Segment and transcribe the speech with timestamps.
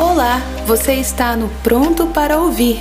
[0.00, 2.76] Olá, você está no Pronto para Ouvir,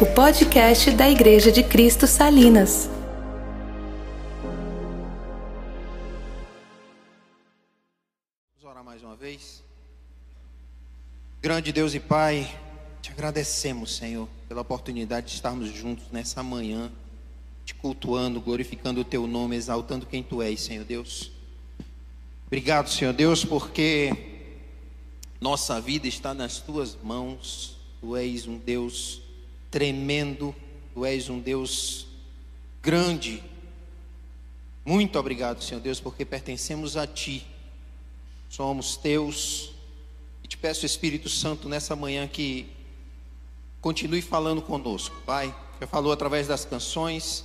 [0.00, 2.88] o podcast da Igreja de Cristo Salinas.
[8.54, 9.62] Vamos orar mais uma vez.
[11.42, 12.50] Grande Deus e Pai,
[13.02, 16.90] te agradecemos, Senhor, pela oportunidade de estarmos juntos nessa manhã,
[17.66, 21.30] te cultuando, glorificando o teu nome, exaltando quem tu és, Senhor Deus.
[22.46, 24.35] Obrigado, Senhor Deus, porque
[25.40, 27.76] nossa vida está nas tuas mãos.
[28.00, 29.20] Tu és um Deus
[29.70, 30.54] tremendo,
[30.94, 32.06] tu és um Deus
[32.82, 33.42] grande.
[34.84, 37.46] Muito obrigado, Senhor Deus, porque pertencemos a ti.
[38.48, 39.72] Somos teus.
[40.42, 42.70] E te peço, Espírito Santo, nessa manhã que
[43.80, 45.54] continue falando conosco, Pai.
[45.80, 47.44] Já falou através das canções,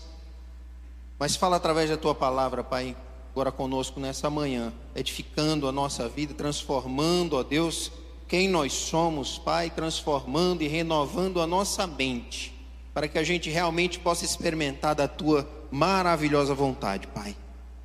[1.20, 2.95] mas fala através da tua palavra, Pai
[3.31, 7.91] agora conosco nessa manhã, edificando a nossa vida, transformando, ó Deus,
[8.27, 12.53] quem nós somos, Pai, transformando e renovando a nossa mente,
[12.94, 17.36] para que a gente realmente possa experimentar da tua maravilhosa vontade, Pai.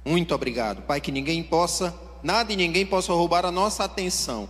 [0.04, 4.48] Muito obrigado, Pai, que ninguém possa, nada e ninguém possa roubar a nossa atenção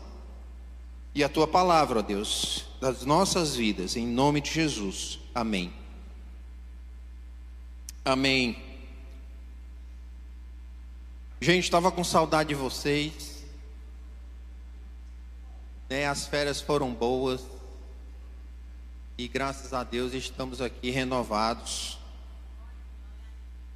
[1.15, 5.19] e a tua palavra, ó Deus, das nossas vidas, em nome de Jesus.
[5.35, 5.73] Amém.
[8.05, 8.66] Amém.
[11.39, 13.45] Gente, estava com saudade de vocês.
[15.89, 17.43] Né, as férias foram boas.
[19.19, 21.99] E graças a Deus estamos aqui renovados.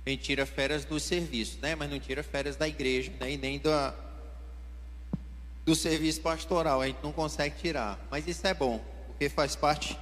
[0.06, 1.74] A gente tira férias do serviço, né?
[1.74, 3.32] Mas não tira férias da igreja, né?
[3.32, 3.94] E nem da,
[5.66, 6.80] do serviço pastoral.
[6.80, 7.98] A gente não consegue tirar.
[8.10, 9.98] Mas isso é bom, porque faz parte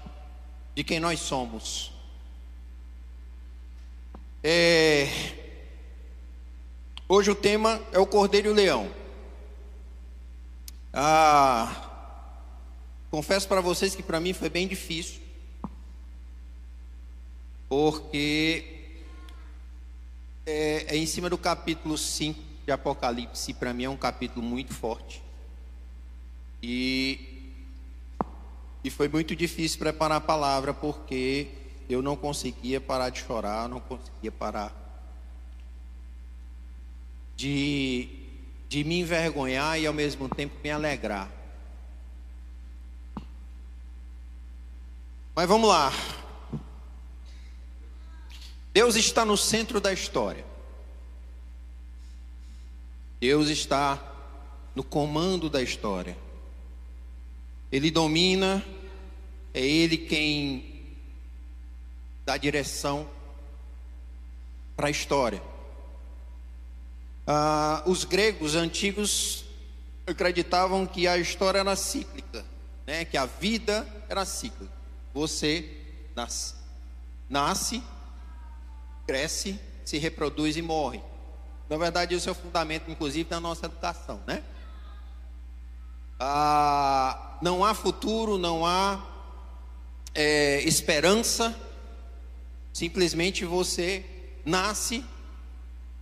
[0.77, 1.93] de quem nós somos.
[4.45, 5.48] É,
[7.11, 8.91] Hoje o tema é o Cordeiro e o Leão.
[10.92, 12.20] Ah,
[13.11, 15.23] confesso para vocês que para mim foi bem difícil,
[17.67, 18.93] porque
[20.44, 24.75] é, é em cima do capítulo 5 de Apocalipse, para mim é um capítulo muito
[24.75, 25.22] forte.
[26.62, 27.54] E,
[28.84, 31.49] e foi muito difícil preparar a palavra, porque
[31.88, 34.88] eu não conseguia parar de chorar, não conseguia parar
[37.38, 38.09] de,
[38.69, 41.31] de me envergonhar e ao mesmo tempo me alegrar.
[45.37, 45.93] Mas vamos lá.
[48.75, 50.44] Deus está no centro da história.
[53.21, 54.03] Deus está
[54.75, 56.19] no comando da história.
[57.71, 58.65] Ele domina,
[59.54, 60.97] é Ele quem
[62.27, 63.09] dá direção
[64.77, 65.41] para a história.
[67.31, 69.44] Ah, os gregos antigos
[70.06, 72.43] acreditavam que a história era cíclica,
[72.87, 73.05] né?
[73.05, 74.72] que a vida era cíclica.
[75.12, 75.71] Você
[76.16, 76.55] nasce,
[77.28, 77.83] nasce,
[79.06, 81.03] cresce, se reproduz e morre.
[81.69, 84.43] Na verdade, isso é o fundamento, inclusive, da nossa educação, né?
[86.19, 89.06] Ah, não há futuro, não há
[90.15, 91.55] é, esperança.
[92.72, 94.03] Simplesmente você
[94.47, 95.05] nasce,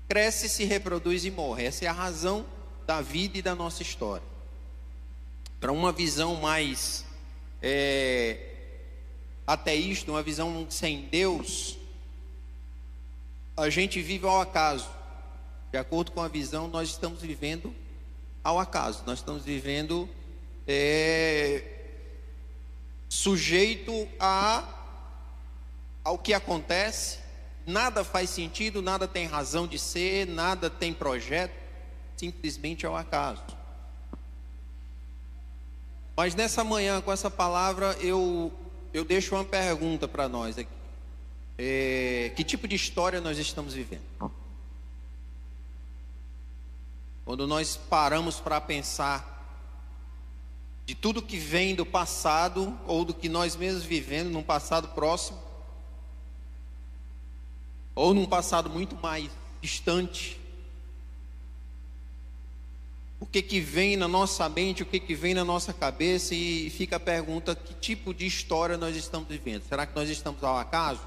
[0.09, 1.65] cresce, se reproduz e morre.
[1.65, 2.47] Essa é a razão
[2.87, 4.27] da vida e da nossa história.
[5.61, 7.05] Para uma visão mais
[7.63, 8.39] é,
[9.47, 11.77] ateísta, uma visão sem Deus,
[13.57, 14.89] a gente vive ao acaso.
[15.73, 17.75] De acordo com a visão, nós estamos vivendo
[18.45, 19.03] ao acaso.
[19.07, 20.09] Nós estamos vivendo
[20.67, 21.63] é,
[23.09, 24.73] sujeito a
[26.05, 27.19] ao que acontece
[27.67, 31.53] nada faz sentido, nada tem razão de ser, nada tem projeto,
[32.17, 33.43] simplesmente é o um acaso.
[36.17, 38.51] Mas nessa manhã, com essa palavra, eu,
[38.95, 40.71] eu deixo uma pergunta para nós aqui.
[41.59, 44.03] É, que tipo de história nós estamos vivendo?
[47.25, 49.35] Quando nós paramos para pensar
[50.87, 55.46] de tudo que vem do passado ou do que nós mesmos vivendo num passado próximo,
[57.97, 59.31] ou num passado muito mais
[59.63, 60.39] distante.
[63.19, 66.69] O que que vem na nossa mente, o que que vem na nossa cabeça e
[66.69, 69.63] fica a pergunta: que tipo de história nós estamos vivendo?
[69.67, 71.01] Será que nós estamos ao acaso?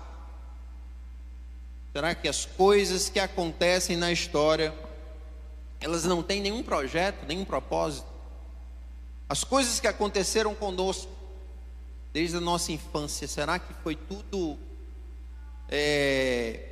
[1.94, 4.74] Será que as coisas que acontecem na história
[5.80, 8.08] elas não têm nenhum projeto, nenhum propósito?
[9.30, 11.12] As coisas que aconteceram conosco
[12.12, 14.58] desde a nossa infância, será que foi tudo
[15.70, 16.69] é,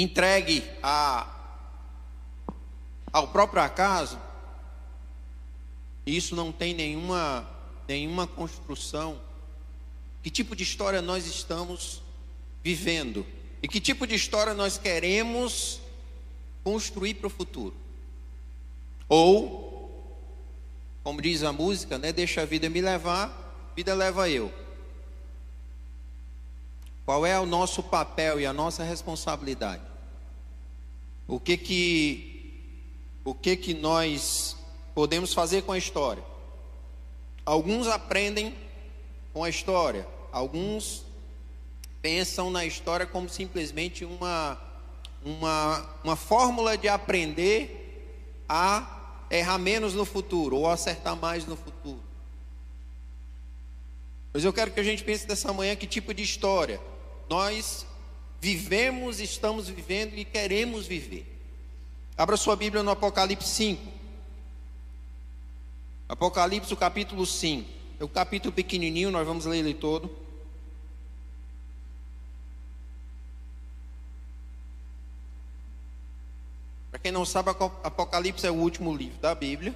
[0.00, 1.26] entregue a,
[3.12, 4.18] ao próprio acaso?
[6.16, 7.46] isso não tem nenhuma,
[7.86, 9.20] nenhuma construção,
[10.22, 12.02] que tipo de história nós estamos
[12.62, 13.26] vivendo
[13.62, 15.80] e que tipo de história nós queremos
[16.64, 17.74] construir para o futuro.
[19.08, 20.16] Ou,
[21.02, 24.52] como diz a música, né, deixa a vida me levar, vida leva eu.
[27.04, 29.87] Qual é o nosso papel e a nossa responsabilidade?
[31.28, 32.24] O que que
[33.22, 34.56] o que que nós
[34.94, 36.24] podemos fazer com a história?
[37.44, 38.56] Alguns aprendem
[39.34, 41.04] com a história, alguns
[42.00, 44.58] pensam na história como simplesmente uma
[45.22, 52.00] uma, uma fórmula de aprender a errar menos no futuro ou acertar mais no futuro.
[54.32, 56.80] Mas eu quero que a gente pense dessa manhã que tipo de história
[57.28, 57.84] nós
[58.40, 61.26] vivemos, estamos vivendo e queremos viver.
[62.16, 63.98] Abra sua Bíblia no Apocalipse 5.
[66.08, 67.68] Apocalipse, o capítulo 5.
[68.00, 70.10] É o capítulo pequenininho, nós vamos ler ele todo.
[76.90, 79.74] Para quem não sabe, Apocalipse é o último livro da Bíblia.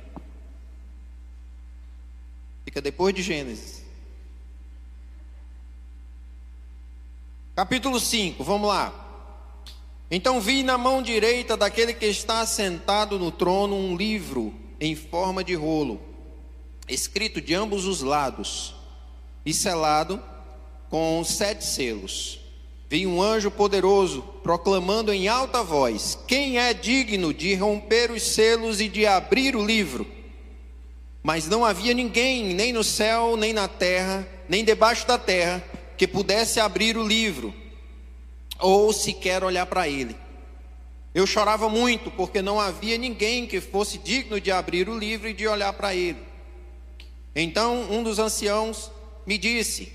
[2.65, 3.82] Fica depois de Gênesis.
[7.55, 8.91] Capítulo 5, vamos lá.
[10.11, 15.45] Então vi na mão direita daquele que está sentado no trono um livro em forma
[15.45, 16.01] de rolo,
[16.89, 18.75] escrito de ambos os lados
[19.45, 20.19] e selado
[20.89, 22.41] com sete selos.
[22.89, 28.81] Vi um anjo poderoso proclamando em alta voz: Quem é digno de romper os selos
[28.81, 30.07] e de abrir o livro?
[31.23, 35.63] Mas não havia ninguém, nem no céu, nem na terra, nem debaixo da terra,
[36.03, 37.55] que pudesse abrir o livro
[38.59, 40.17] ou sequer olhar para ele.
[41.15, 45.33] Eu chorava muito porque não havia ninguém que fosse digno de abrir o livro e
[45.33, 46.19] de olhar para ele.
[47.37, 48.91] Então um dos anciãos
[49.25, 49.93] me disse: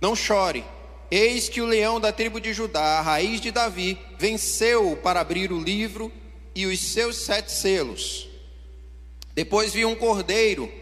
[0.00, 0.64] Não chore,
[1.10, 5.50] eis que o leão da tribo de Judá, a raiz de Davi, venceu para abrir
[5.50, 6.12] o livro
[6.54, 8.28] e os seus sete selos.
[9.34, 10.72] Depois vi um cordeiro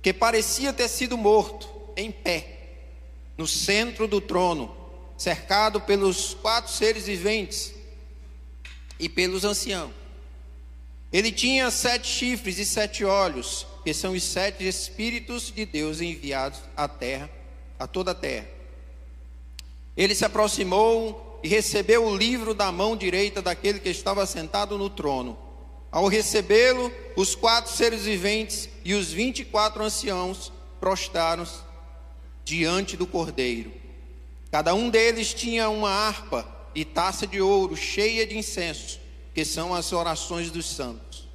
[0.00, 2.59] que parecia ter sido morto, em pé
[3.40, 4.76] no centro do trono,
[5.16, 7.72] cercado pelos quatro seres viventes
[8.98, 9.92] e pelos anciãos.
[11.10, 16.60] Ele tinha sete chifres e sete olhos, que são os sete espíritos de Deus enviados
[16.76, 17.30] à terra,
[17.78, 18.46] a toda a terra.
[19.96, 24.90] Ele se aproximou e recebeu o livro da mão direita daquele que estava sentado no
[24.90, 25.38] trono.
[25.90, 31.69] Ao recebê-lo, os quatro seres viventes e os vinte e quatro anciãos prostraram-se
[32.44, 33.72] diante do cordeiro.
[34.50, 39.00] Cada um deles tinha uma harpa e taça de ouro cheia de incenso,
[39.34, 41.28] que são as orações dos santos.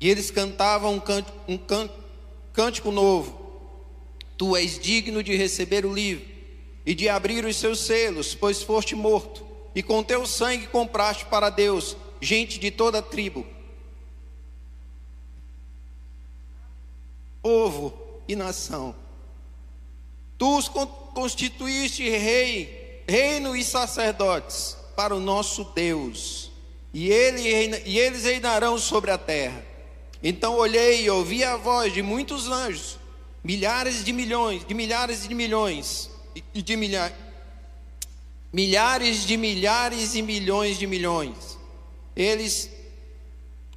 [0.00, 1.58] E eles cantavam um, cântico, um
[2.52, 3.40] cântico novo:
[4.36, 6.26] Tu és digno de receber o livro
[6.84, 11.48] e de abrir os seus selos, pois foste morto, e com teu sangue compraste para
[11.48, 13.46] Deus gente de toda a tribo,
[17.40, 17.92] povo
[18.28, 19.01] e nação.
[20.42, 26.50] Tu os constituíste rei, reino e sacerdotes para o nosso Deus,
[26.92, 29.64] e, ele, e eles reinarão sobre a terra.
[30.20, 32.98] Então olhei e ouvi a voz de muitos anjos,
[33.44, 36.10] milhares de milhões, de milhares de milhões,
[36.52, 37.16] e de milhares,
[38.52, 41.56] milhares de milhares e milhões de milhões.
[42.16, 42.68] Eles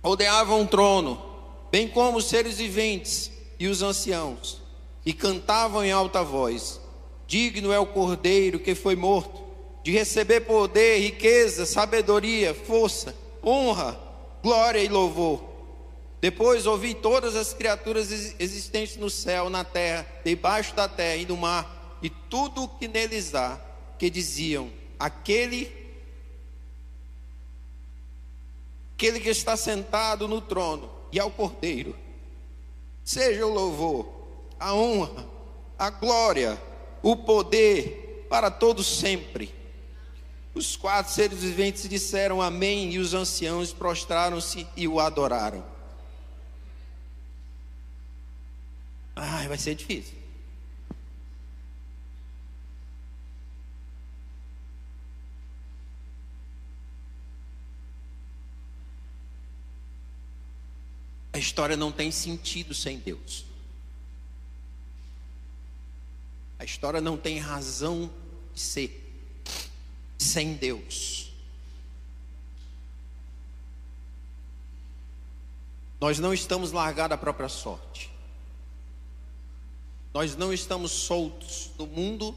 [0.04, 1.24] rodeavam o trono,
[1.72, 4.65] bem como os seres viventes e os anciãos
[5.06, 6.80] e cantavam em alta voz:
[7.28, 9.44] Digno é o cordeiro que foi morto,
[9.84, 14.00] de receber poder, riqueza, sabedoria, força, honra,
[14.42, 15.44] glória e louvor.
[16.20, 21.38] Depois ouvi todas as criaturas existentes no céu, na terra, debaixo da terra e no
[21.38, 23.60] mar, e tudo o que neles há,
[24.00, 25.86] que diziam: Aquele
[28.96, 31.96] aquele que está sentado no trono e ao cordeiro,
[33.04, 34.15] seja o louvor,
[34.60, 35.26] a honra,
[35.78, 36.62] a glória,
[37.02, 39.54] o poder para todos sempre.
[40.54, 45.64] Os quatro seres viventes disseram amém e os anciãos prostraram-se e o adoraram.
[49.16, 50.16] Ai, vai ser difícil.
[61.34, 63.46] A história não tem sentido sem Deus.
[66.58, 68.10] A história não tem razão
[68.54, 69.02] de ser
[70.18, 71.32] sem Deus.
[76.00, 78.12] Nós não estamos largados à própria sorte.
[80.14, 82.36] Nós não estamos soltos do mundo,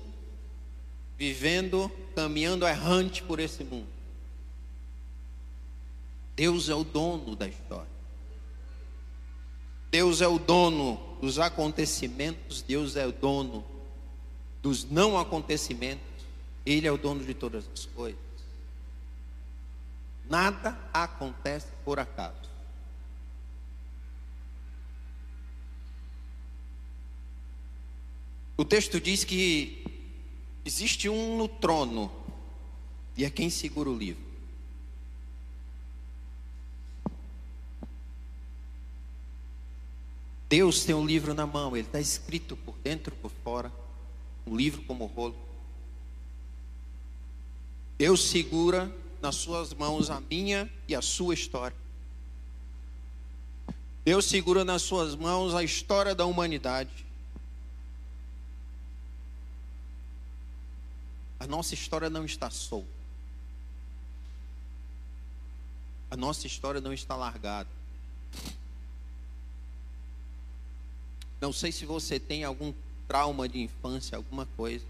[1.17, 3.89] vivendo, caminhando errante por esse mundo.
[6.35, 7.99] Deus é o dono da história.
[9.91, 13.65] Deus é o dono dos acontecimentos, Deus é o dono
[14.63, 16.05] dos não acontecimentos,
[16.65, 18.21] Ele é o dono de todas as coisas.
[20.29, 22.49] Nada acontece por acaso.
[28.57, 29.85] O texto diz que
[30.65, 32.13] existe um no trono
[33.17, 34.29] e é quem segura o livro.
[40.49, 43.73] Deus tem um livro na mão, ele está escrito por dentro e por fora,
[44.49, 45.37] um livro como rolo.
[47.99, 51.77] Deus segura nas suas mãos a minha e a sua história.
[54.05, 57.05] Deus segura nas suas mãos a história da humanidade.
[61.39, 62.89] A nossa história não está solta.
[66.11, 67.69] A nossa história não está largada.
[71.41, 72.73] Não sei se você tem algum
[73.09, 74.85] trauma de infância, alguma coisa.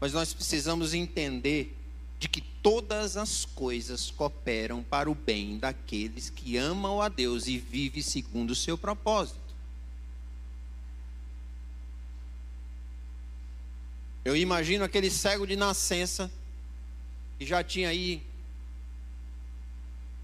[0.00, 1.76] Mas nós precisamos entender
[2.18, 7.58] de que todas as coisas cooperam para o bem daqueles que amam a Deus e
[7.58, 9.44] vivem segundo o seu propósito.
[14.24, 16.30] Eu imagino aquele cego de nascença
[17.38, 18.22] que já tinha aí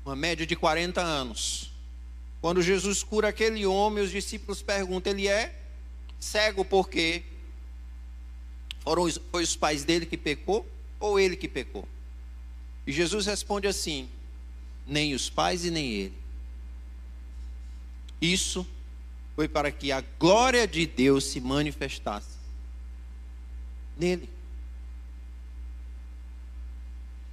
[0.05, 1.70] uma média de 40 anos.
[2.41, 5.55] Quando Jesus cura aquele homem, os discípulos perguntam: ele é
[6.19, 7.23] cego porque
[8.81, 10.67] foram os, foi os pais dele que pecou
[10.99, 11.87] ou ele que pecou?
[12.87, 14.09] E Jesus responde assim:
[14.87, 16.15] nem os pais e nem ele.
[18.21, 18.67] Isso
[19.37, 22.39] foi para que a glória de Deus se manifestasse
[23.97, 24.29] nele.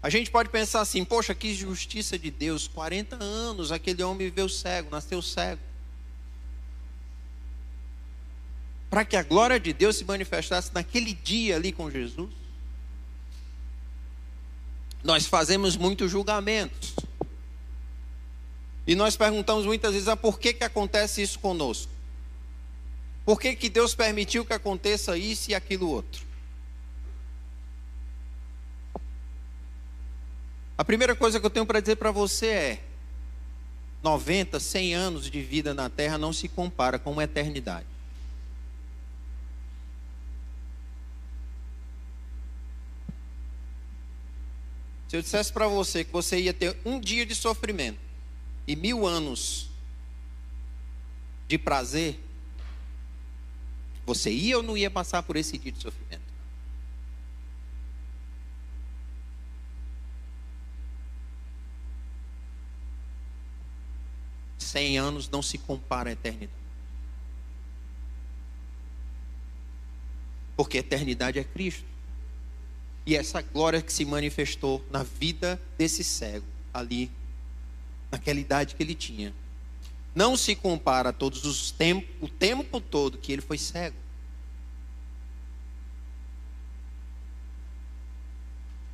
[0.01, 4.47] A gente pode pensar assim: poxa, que justiça de Deus, 40 anos, aquele homem viveu
[4.47, 5.61] cego, nasceu cego.
[8.89, 12.29] Para que a glória de Deus se manifestasse naquele dia ali com Jesus.
[15.03, 16.95] Nós fazemos muitos julgamentos.
[18.85, 21.91] E nós perguntamos muitas vezes: ah, por que, que acontece isso conosco?
[23.25, 26.26] Por que, que Deus permitiu que aconteça isso e aquilo outro?
[30.77, 32.83] A primeira coisa que eu tenho para dizer para você é:
[34.03, 37.87] 90, 100 anos de vida na terra não se compara com uma eternidade.
[45.07, 47.99] Se eu dissesse para você que você ia ter um dia de sofrimento
[48.67, 49.69] e mil anos
[51.47, 52.19] de prazer,
[54.05, 56.26] você ia ou não ia passar por esse dia de sofrimento?
[64.67, 66.51] Cem anos não se compara à eternidade.
[70.57, 71.85] Porque a eternidade é Cristo.
[73.05, 77.09] E essa glória que se manifestou na vida desse cego, ali,
[78.11, 79.33] naquela idade que ele tinha,
[80.13, 83.95] não se compara a todos os tempos, o tempo todo que ele foi cego.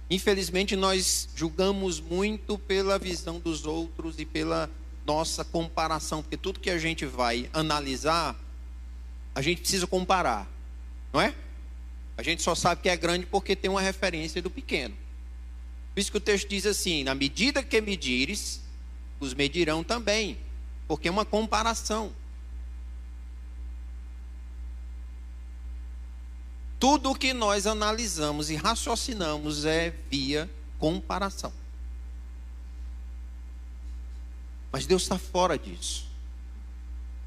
[0.07, 4.69] Infelizmente, nós julgamos muito pela visão dos outros e pela
[5.05, 8.35] nossa comparação, porque tudo que a gente vai analisar,
[9.35, 10.47] a gente precisa comparar,
[11.11, 11.33] não é?
[12.17, 14.95] A gente só sabe que é grande porque tem uma referência do pequeno.
[15.93, 18.61] Por isso que o texto diz assim: na medida que medires,
[19.19, 20.37] os medirão também,
[20.87, 22.11] porque é uma comparação.
[26.79, 31.53] Tudo o que nós analisamos e raciocinamos é via comparação.
[34.73, 36.07] Mas Deus está fora disso.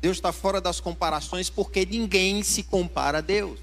[0.02, 3.60] Deus está fora das comparações porque ninguém se compara a Deus.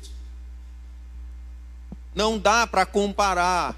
[2.16, 3.78] Não dá para comparar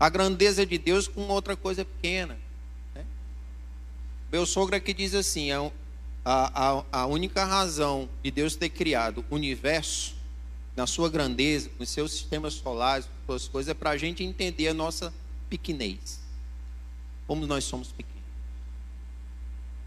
[0.00, 2.38] a grandeza de Deus com outra coisa pequena.
[2.94, 3.04] Né?
[4.32, 5.70] Meu sogro aqui diz assim: a,
[6.24, 10.14] a, a única razão de Deus ter criado o universo,
[10.74, 14.68] na sua grandeza, com seus sistemas solares, com suas coisas, é para a gente entender
[14.68, 15.12] a nossa
[15.50, 16.20] pequenez.
[17.26, 18.11] Como nós somos pequenos.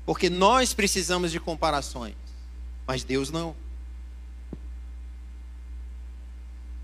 [0.06, 2.16] Porque nós precisamos de comparações,
[2.86, 3.56] mas Deus não.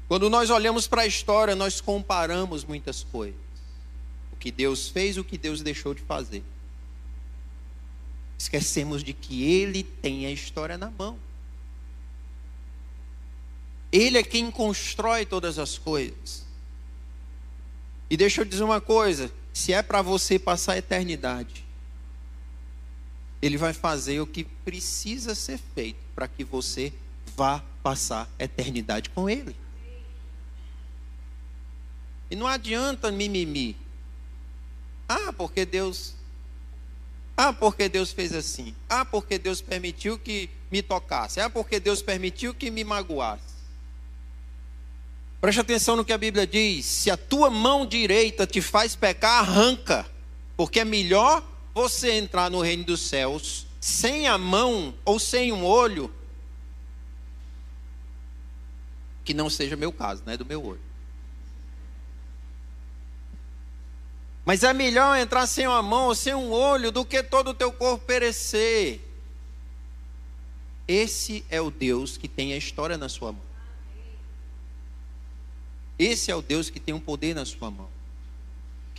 [0.07, 3.39] Quando nós olhamos para a história, nós comparamos muitas coisas.
[4.33, 6.43] O que Deus fez, o que Deus deixou de fazer.
[8.37, 11.17] Esquecemos de que Ele tem a história na mão.
[13.91, 16.43] Ele é quem constrói todas as coisas.
[18.09, 21.63] E deixa eu dizer uma coisa: se é para você passar a eternidade,
[23.41, 26.93] Ele vai fazer o que precisa ser feito para que você
[27.35, 29.55] vá passar a eternidade com Ele.
[32.29, 33.75] E não adianta mimimi.
[35.09, 36.13] Ah, porque Deus.
[37.35, 38.73] Ah, porque Deus fez assim.
[38.87, 41.41] Ah, porque Deus permitiu que me tocasse.
[41.41, 43.51] Ah, porque Deus permitiu que me magoasse.
[45.41, 49.39] Preste atenção no que a Bíblia diz: se a tua mão direita te faz pecar,
[49.39, 50.09] arranca,
[50.55, 55.65] porque é melhor você entrar no reino dos céus sem a mão ou sem um
[55.65, 56.13] olho,
[59.23, 60.81] que não seja meu caso, né, do meu olho.
[64.43, 67.53] Mas é melhor entrar sem uma mão ou sem um olho do que todo o
[67.53, 68.99] teu corpo perecer.
[70.87, 73.41] Esse é o Deus que tem a história na sua mão.
[75.97, 77.87] Esse é o Deus que tem um poder na sua mão.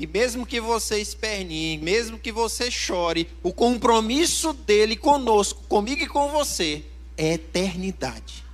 [0.03, 6.09] Que mesmo que você espernie, mesmo que você chore, o compromisso dele conosco, comigo e
[6.09, 6.85] com você,
[7.17, 8.45] é eternidade.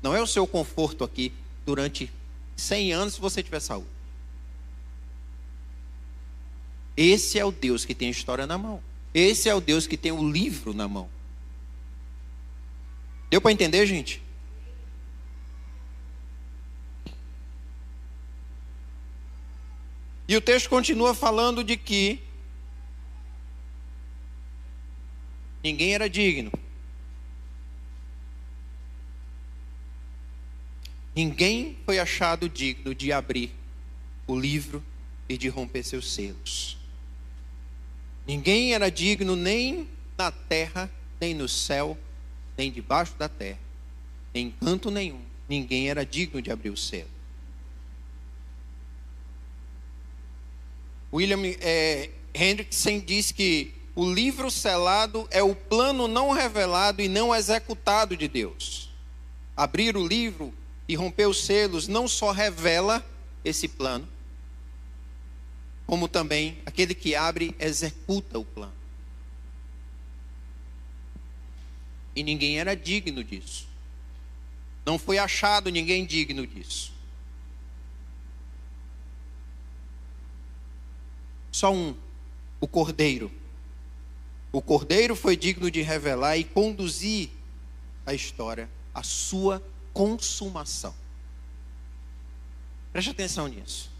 [0.00, 1.32] Não é o seu conforto aqui
[1.66, 2.08] durante
[2.56, 3.88] 100 anos se você tiver saúde.
[6.96, 8.80] Esse é o Deus que tem a história na mão.
[9.12, 11.10] Esse é o Deus que tem o livro na mão.
[13.28, 14.22] Deu para entender, gente?
[20.28, 22.20] E o texto continua falando de que
[25.64, 26.52] ninguém era digno.
[31.16, 33.50] Ninguém foi achado digno de abrir
[34.26, 34.84] o livro
[35.26, 36.76] e de romper seus selos.
[38.26, 41.96] Ninguém era digno nem na terra, nem no céu,
[42.56, 43.58] nem debaixo da terra,
[44.34, 45.22] em canto nenhum.
[45.48, 47.17] Ninguém era digno de abrir o selo.
[51.12, 57.34] William é, Hendrickson diz que o livro selado é o plano não revelado e não
[57.34, 58.90] executado de Deus.
[59.56, 60.54] Abrir o livro
[60.86, 63.04] e romper os selos não só revela
[63.44, 64.08] esse plano,
[65.86, 68.72] como também aquele que abre executa o plano.
[72.14, 73.66] E ninguém era digno disso.
[74.84, 76.92] Não foi achado ninguém digno disso.
[81.58, 81.92] Só um,
[82.60, 83.32] o Cordeiro.
[84.52, 87.30] O Cordeiro foi digno de revelar e conduzir
[88.06, 89.60] a história, a sua
[89.92, 90.94] consumação.
[92.92, 93.90] Preste atenção nisso.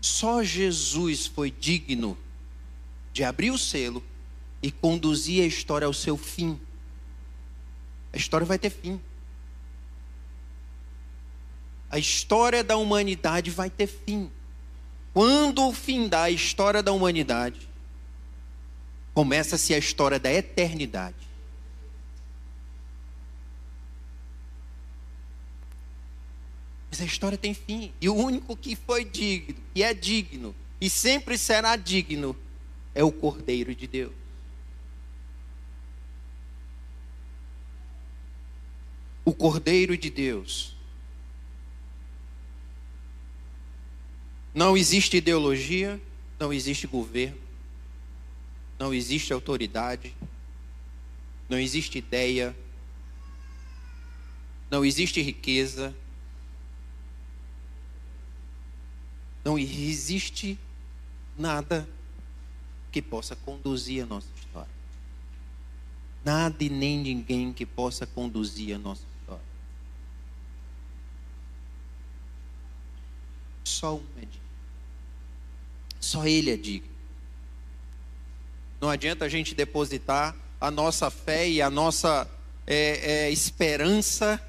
[0.00, 2.16] Só Jesus foi digno
[3.12, 4.00] de abrir o selo
[4.62, 6.56] e conduzir a história ao seu fim.
[8.12, 9.00] A história vai ter fim.
[11.90, 14.30] A história da humanidade vai ter fim.
[15.20, 17.68] Quando o fim da história da humanidade,
[19.12, 21.28] começa-se a história da eternidade.
[26.88, 27.92] Mas a história tem fim.
[28.00, 32.34] E o único que foi digno, e é digno, e sempre será digno,
[32.94, 34.14] é o Cordeiro de Deus.
[39.22, 40.79] O Cordeiro de Deus.
[44.54, 46.00] Não existe ideologia,
[46.38, 47.38] não existe governo,
[48.78, 50.14] não existe autoridade,
[51.48, 52.56] não existe ideia,
[54.70, 55.94] não existe riqueza,
[59.44, 60.58] Não existe
[61.36, 61.88] nada
[62.92, 64.70] que possa conduzir a nossa história.
[66.24, 69.44] Nada e nem ninguém que possa conduzir a nossa história.
[73.64, 74.39] Só um é.
[76.00, 76.90] Só Ele é digno.
[78.80, 82.28] Não adianta a gente depositar a nossa fé e a nossa
[82.66, 84.40] é, é, esperança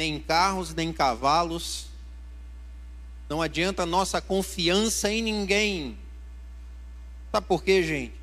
[0.00, 1.90] nem em carros, nem em cavalos,
[3.28, 5.98] não adianta nossa confiança em ninguém.
[7.30, 8.14] Sabe por quê, gente?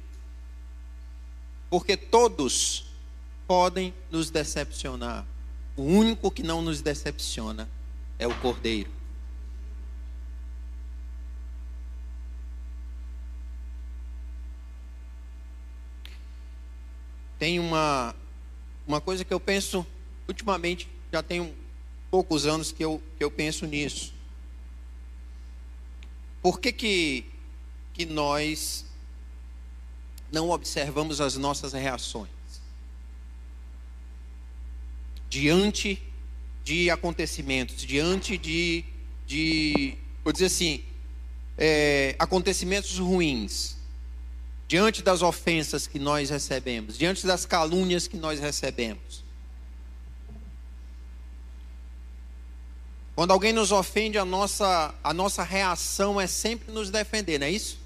[1.69, 2.87] Porque todos
[3.45, 5.23] podem nos decepcionar.
[5.75, 7.69] O único que não nos decepciona
[8.17, 8.89] é o Cordeiro.
[17.39, 18.15] Tem uma,
[18.87, 19.85] uma coisa que eu penso,
[20.27, 21.53] ultimamente, já tem
[22.09, 24.13] poucos anos que eu, que eu penso nisso.
[26.41, 27.25] Por que, que,
[27.93, 28.85] que nós
[30.31, 32.29] não observamos as nossas reações
[35.29, 36.01] diante
[36.63, 38.83] de acontecimentos, diante de,
[39.25, 40.83] de vou dizer assim,
[41.57, 43.76] é, acontecimentos ruins,
[44.67, 49.23] diante das ofensas que nós recebemos, diante das calúnias que nós recebemos.
[53.15, 57.51] Quando alguém nos ofende, a nossa, a nossa reação é sempre nos defender, não é
[57.51, 57.79] isso?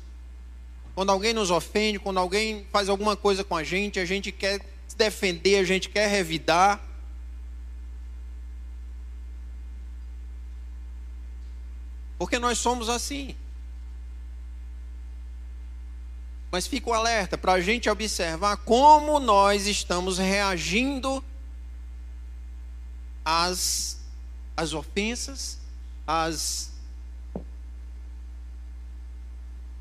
[0.93, 4.59] Quando alguém nos ofende, quando alguém faz alguma coisa com a gente, a gente quer
[4.87, 6.81] se defender, a gente quer revidar.
[12.17, 13.35] Porque nós somos assim.
[16.51, 21.23] Mas fico alerta para a gente observar como nós estamos reagindo
[23.23, 24.01] às,
[24.57, 25.57] às ofensas,
[26.05, 26.73] às,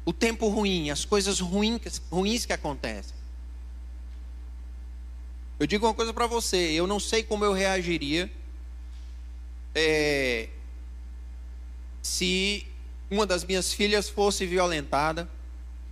[0.04, 3.16] o tempo ruim, as coisas ruins, ruins que acontecem.
[5.59, 8.30] Eu digo uma coisa para você, eu não sei como eu reagiria
[9.74, 10.48] é,
[12.00, 12.64] se
[13.11, 15.28] uma das minhas filhas fosse violentada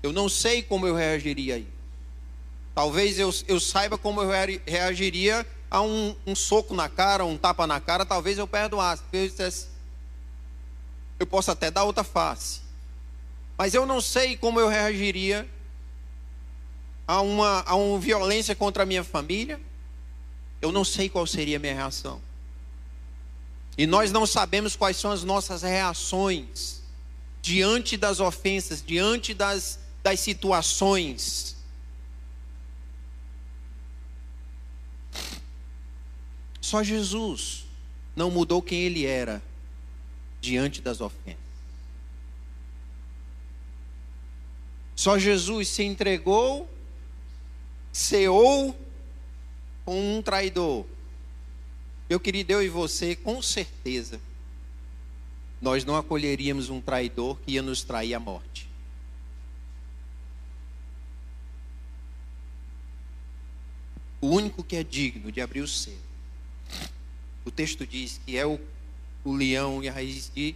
[0.02, 1.66] eu não sei como eu reagiria aí.
[2.74, 4.30] Talvez eu, eu saiba como eu
[4.64, 9.02] reagiria a um, um, soco na cara, um tapa na cara, talvez eu perdoasse.
[9.12, 9.66] Eu, dissesse,
[11.18, 12.60] eu posso até dar outra face.
[13.56, 15.48] Mas eu não sei como eu reagiria
[17.06, 19.60] a uma, a uma violência contra a minha família.
[20.62, 22.20] Eu não sei qual seria a minha reação.
[23.76, 26.80] E nós não sabemos quais são as nossas reações
[27.42, 29.78] diante das ofensas, diante das
[30.08, 31.54] das situações.
[36.62, 37.66] Só Jesus
[38.16, 39.42] não mudou quem ele era
[40.40, 41.36] diante das ofensas.
[44.96, 46.68] Só Jesus se entregou,
[47.92, 48.74] ceou
[49.84, 50.86] com um traidor.
[52.08, 54.18] Meu querido, eu e você, com certeza,
[55.60, 58.68] nós não acolheríamos um traidor que ia nos trair à morte.
[64.20, 65.96] o único que é digno de abrir o selo.
[67.44, 68.60] O texto diz que é o,
[69.24, 70.54] o leão e a raiz de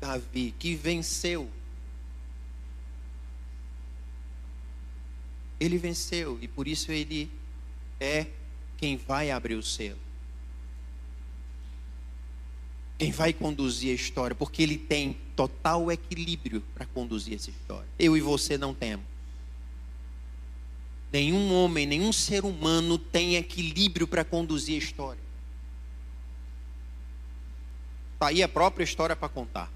[0.00, 1.50] Davi, que venceu.
[5.58, 7.30] Ele venceu e por isso ele
[7.98, 8.26] é
[8.76, 9.98] quem vai abrir o selo.
[12.98, 17.88] Quem vai conduzir a história, porque ele tem total equilíbrio para conduzir essa história.
[17.98, 19.15] Eu e você não temos.
[21.12, 25.22] Nenhum homem, nenhum ser humano tem equilíbrio para conduzir a história.
[28.14, 29.70] Está aí a própria história para contar.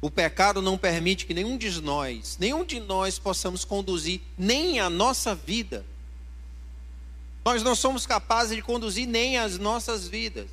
[0.00, 4.90] O pecado não permite que nenhum de nós, nenhum de nós possamos conduzir nem a
[4.90, 5.82] nossa vida.
[7.42, 10.50] Nós não somos capazes de conduzir nem as nossas vidas.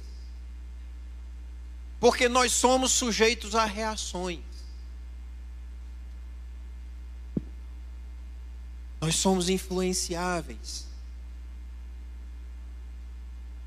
[2.02, 4.40] Porque nós somos sujeitos a reações.
[9.00, 10.88] Nós somos influenciáveis.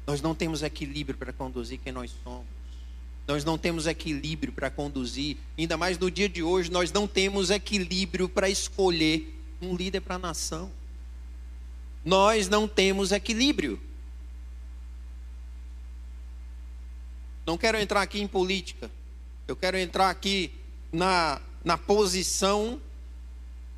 [0.04, 2.46] Nós não temos equilíbrio para conduzir quem nós somos.
[3.24, 7.50] Nós não temos equilíbrio para conduzir, ainda mais no dia de hoje, nós não temos
[7.50, 10.72] equilíbrio para escolher um líder para a nação.
[12.04, 13.80] Nós não temos equilíbrio.
[17.46, 18.90] Não quero entrar aqui em política.
[19.46, 20.50] Eu quero entrar aqui
[20.90, 22.80] na, na posição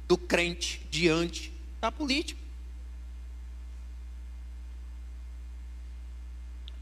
[0.06, 2.40] do crente diante da política.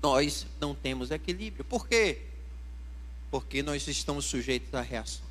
[0.03, 1.64] Nós não temos equilíbrio.
[1.64, 2.20] Por quê?
[3.31, 5.25] Porque nós estamos sujeitos à reação.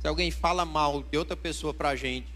[0.00, 2.28] Se alguém fala mal de outra pessoa para a gente,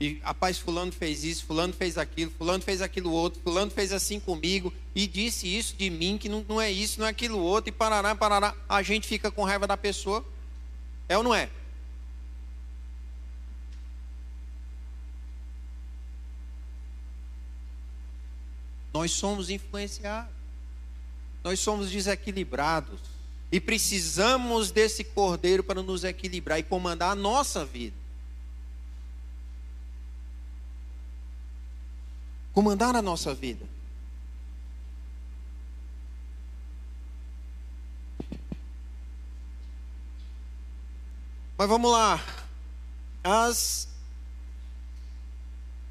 [0.00, 4.18] e, rapaz, fulano fez isso, fulano fez aquilo, fulano fez aquilo outro, fulano fez assim
[4.18, 7.68] comigo e disse isso de mim, que não, não é isso, não é aquilo outro,
[7.68, 8.54] e parará, parará.
[8.66, 10.24] A gente fica com raiva da pessoa.
[11.06, 11.50] É ou não é?
[18.94, 20.32] Nós somos influenciados.
[21.44, 23.00] Nós somos desequilibrados.
[23.52, 27.99] E precisamos desse cordeiro para nos equilibrar e comandar a nossa vida.
[32.52, 33.66] Comandar a nossa vida.
[41.60, 42.18] Mas vamos lá.
[43.22, 43.86] As,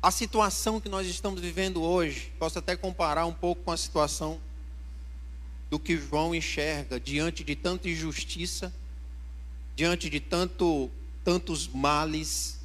[0.01, 4.41] a situação que nós estamos vivendo hoje, posso até comparar um pouco com a situação
[5.69, 8.73] do que João enxerga diante de tanta injustiça,
[9.75, 10.89] diante de tanto,
[11.23, 12.58] tantos males.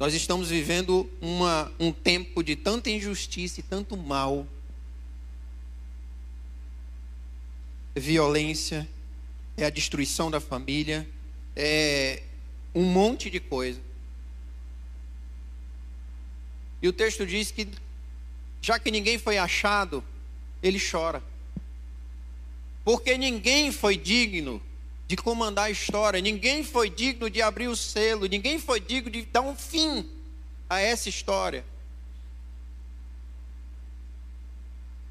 [0.00, 4.46] Nós estamos vivendo uma, um tempo de tanta injustiça e tanto mal,
[7.94, 8.88] violência,
[9.58, 11.06] é a destruição da família,
[11.54, 12.22] é
[12.74, 13.78] um monte de coisa.
[16.80, 17.68] E o texto diz que,
[18.62, 20.02] já que ninguém foi achado,
[20.62, 21.22] ele chora.
[22.82, 24.62] Porque ninguém foi digno
[25.10, 29.22] de comandar a história, ninguém foi digno de abrir o selo, ninguém foi digno de
[29.22, 30.08] dar um fim
[30.68, 31.64] a essa história.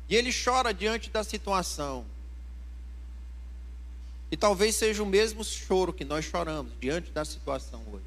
[0.07, 2.05] E ele chora diante da situação.
[4.31, 8.05] E talvez seja o mesmo choro que nós choramos diante da situação hoje.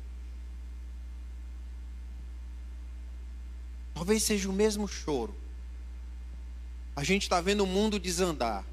[3.92, 5.34] Talvez seja o mesmo choro.
[6.96, 8.64] A gente está vendo o mundo desandar.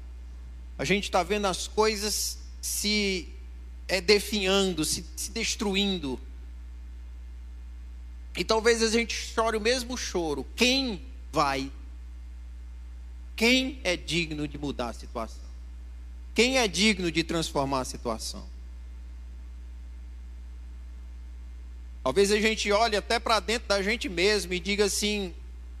[0.78, 3.28] A gente está vendo as coisas se
[3.88, 6.20] é, definhando, se, se destruindo.
[8.36, 10.46] E talvez a gente chore o mesmo choro.
[10.54, 11.70] Quem vai?
[13.34, 15.50] Quem é digno de mudar a situação?
[16.34, 18.46] Quem é digno de transformar a situação?
[22.02, 25.34] Talvez a gente olhe até para dentro da gente mesmo e diga assim: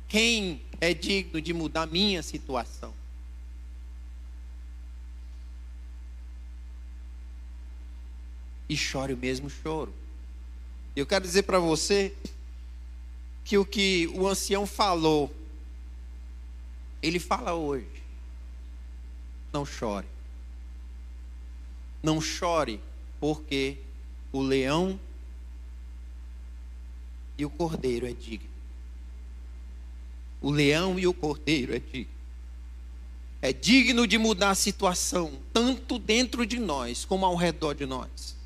[0.08, 2.92] quem é digno de mudar minha situação?
[8.70, 9.92] E chore o mesmo choro.
[10.94, 12.14] Eu quero dizer para você
[13.44, 15.34] que o que o ancião falou,
[17.02, 18.00] ele fala hoje.
[19.52, 20.06] Não chore.
[22.00, 22.80] Não chore,
[23.18, 23.76] porque
[24.30, 25.00] o leão
[27.36, 28.48] e o cordeiro é digno.
[30.40, 32.14] O leão e o cordeiro é digno.
[33.42, 38.38] É digno de mudar a situação, tanto dentro de nós como ao redor de nós.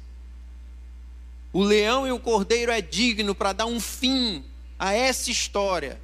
[1.54, 4.44] O leão e o cordeiro é digno para dar um fim
[4.76, 6.00] a essa história.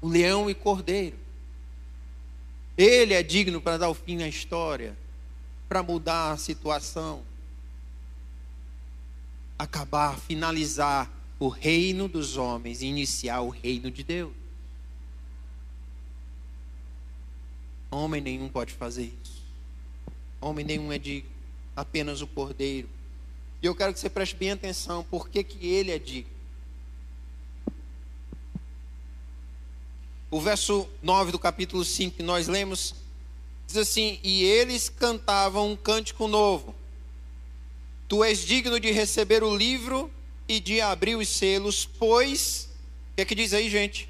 [0.00, 1.18] O leão e cordeiro.
[2.74, 4.96] Ele é digno para dar o fim à história,
[5.68, 7.22] para mudar a situação,
[9.58, 14.32] acabar, finalizar o reino dos homens e iniciar o reino de Deus.
[17.90, 19.39] Homem nenhum pode fazer isso.
[20.40, 21.30] Homem nenhum é digno,
[21.76, 22.88] apenas o Cordeiro.
[23.62, 26.30] E eu quero que você preste bem atenção, por que, ele é digno.
[30.30, 32.94] O verso 9 do capítulo 5 que nós lemos
[33.66, 36.74] diz assim: E eles cantavam um cântico novo.
[38.08, 40.10] Tu és digno de receber o livro
[40.48, 42.70] e de abrir os selos, pois.
[43.12, 44.08] O que é que diz aí, gente?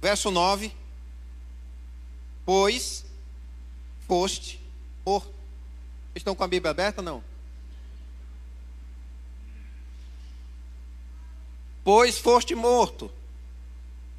[0.00, 0.70] Verso 9.
[2.44, 3.03] Pois
[4.06, 4.60] foste
[5.04, 5.32] morto.
[6.14, 7.22] Estão com a Bíblia aberta não?
[11.82, 13.10] Pois foste morto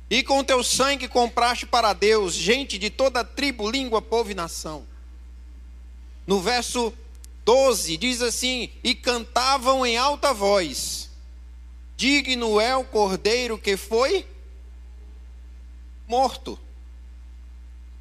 [0.09, 4.85] e com teu sangue compraste para Deus gente de toda tribo, língua, povo e nação.
[6.27, 6.93] No verso
[7.43, 11.09] 12 diz assim: E cantavam em alta voz:
[11.97, 14.27] Digno é o cordeiro que foi
[16.07, 16.59] morto.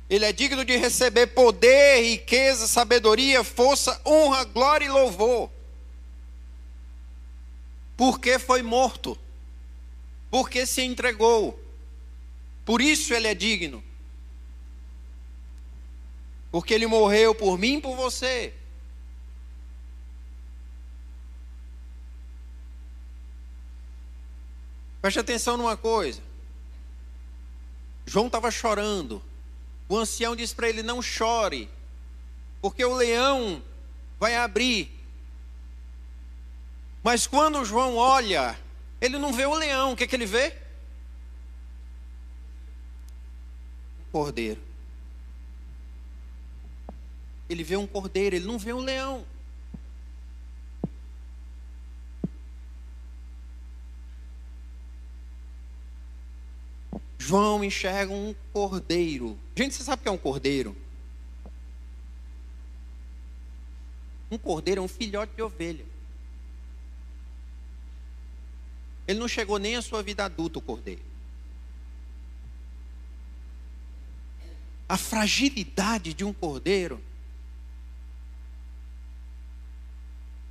[0.08, 5.50] Ele é digno de receber poder, riqueza, sabedoria, força, honra, glória e louvor.
[7.96, 9.18] Porque foi morto.
[10.30, 11.64] Porque se entregou
[12.64, 13.84] por isso ele é digno.
[16.50, 18.54] Porque ele morreu por mim e por você.
[25.02, 26.22] Preste atenção numa coisa.
[28.06, 29.22] João estava chorando.
[29.88, 31.68] O ancião disse para ele: Não chore,
[32.60, 33.62] porque o leão
[34.18, 34.90] vai abrir.
[37.02, 38.58] Mas quando João olha,
[39.00, 40.64] ele não vê o leão, o que, é que ele vê?
[44.14, 44.60] cordeiro.
[47.48, 49.26] Ele vê um cordeiro, ele não vê um leão.
[57.26, 59.38] João enxerga um cordeiro.
[59.56, 60.76] Gente, você sabe o que é um cordeiro?
[64.30, 65.84] Um cordeiro é um filhote de ovelha.
[69.06, 71.14] Ele não chegou nem à sua vida adulta, o cordeiro.
[74.88, 77.02] a fragilidade de um cordeiro,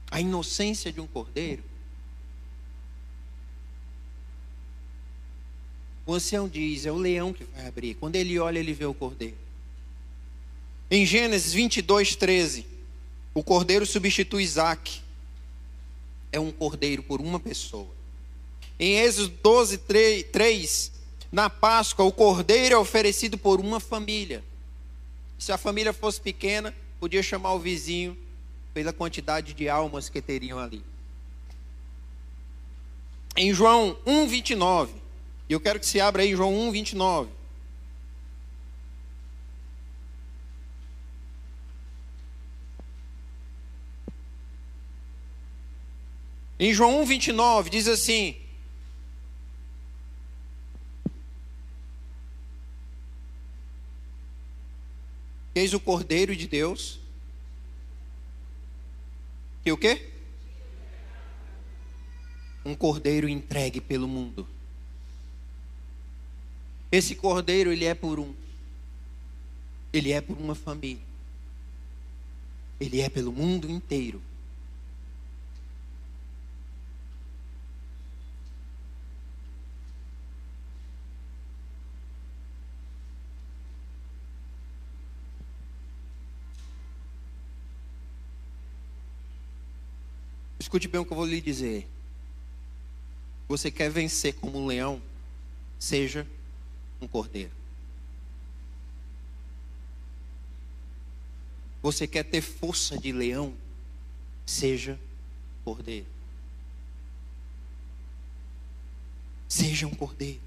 [0.09, 1.63] a inocência de um cordeiro,
[6.05, 7.95] O ancião diz: é o leão que vai abrir.
[7.95, 9.37] Quando ele olha, ele vê o cordeiro.
[10.91, 12.65] Em Gênesis 22, 13,
[13.33, 15.01] o cordeiro substitui Isaac.
[16.31, 17.89] É um cordeiro por uma pessoa.
[18.79, 20.91] Em Êxodo 12, 3, 3,
[21.31, 24.43] na Páscoa, o cordeiro é oferecido por uma família.
[25.39, 28.17] Se a família fosse pequena, podia chamar o vizinho
[28.73, 30.83] pela quantidade de almas que teriam ali.
[33.35, 35.02] Em João 1, 29,
[35.49, 37.31] e eu quero que se abra aí João 1, 29.
[46.59, 48.37] Em João 1, 29, diz assim:
[55.53, 56.99] Eis o Cordeiro de Deus.
[59.65, 60.09] E o quê?
[62.65, 64.47] Um cordeiro entregue pelo mundo.
[66.93, 68.35] Esse cordeiro, ele é por um.
[69.91, 71.01] Ele é por uma família.
[72.79, 74.21] Ele é pelo mundo inteiro.
[90.59, 91.87] Escute bem o que eu vou lhe dizer.
[93.47, 95.01] Você quer vencer como um leão?
[95.79, 96.27] Seja
[97.03, 97.51] um cordeiro.
[101.81, 103.53] Você quer ter força de leão?
[104.45, 104.97] Seja
[105.65, 106.07] cordeiro.
[109.49, 110.41] Seja um cordeiro.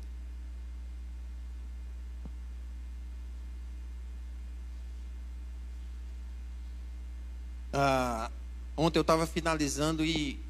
[7.72, 8.30] Ah,
[8.74, 10.40] ontem eu estava finalizando e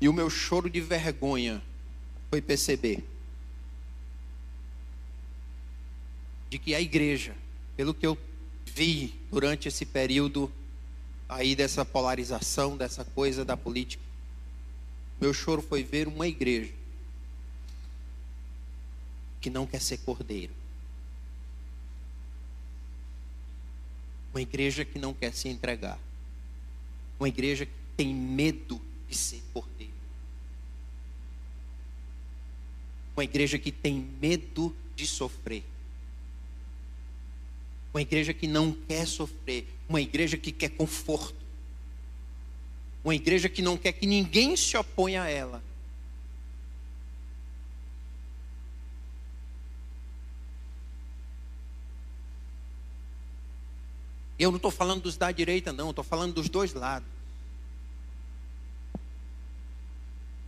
[0.00, 1.60] e o meu choro de vergonha
[2.30, 3.04] foi perceber
[6.50, 7.34] de que a igreja,
[7.76, 8.16] pelo que eu
[8.66, 10.50] vi durante esse período
[11.28, 14.02] aí dessa polarização, dessa coisa da política,
[15.20, 16.72] meu choro foi ver uma igreja
[19.40, 20.52] que não quer ser cordeiro.
[24.32, 25.98] Uma igreja que não quer se entregar.
[27.18, 29.92] Uma igreja que tem medo de ser cordeiro.
[33.16, 35.64] Uma igreja que tem medo de sofrer.
[37.92, 39.66] Uma igreja que não quer sofrer.
[39.88, 41.34] Uma igreja que quer conforto.
[43.02, 45.62] Uma igreja que não quer que ninguém se oponha a ela.
[54.38, 57.08] Eu não estou falando dos da direita, não, estou falando dos dois lados.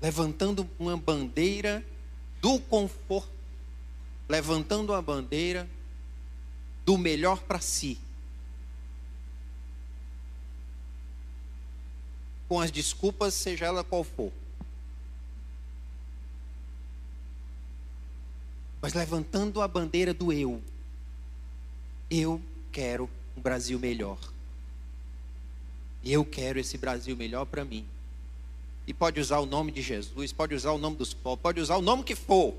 [0.01, 1.85] Levantando uma bandeira
[2.41, 3.29] do conforto,
[4.29, 5.69] levantando a bandeira
[6.91, 7.97] do melhor para si.
[12.49, 14.33] Com as desculpas, seja ela qual for.
[18.83, 20.61] Mas levantando a bandeira do eu.
[22.11, 24.19] Eu quero um Brasil melhor.
[26.05, 27.87] Eu quero esse Brasil melhor para mim.
[28.85, 31.77] E pode usar o nome de Jesus, pode usar o nome dos povos, pode usar
[31.77, 32.53] o nome que for.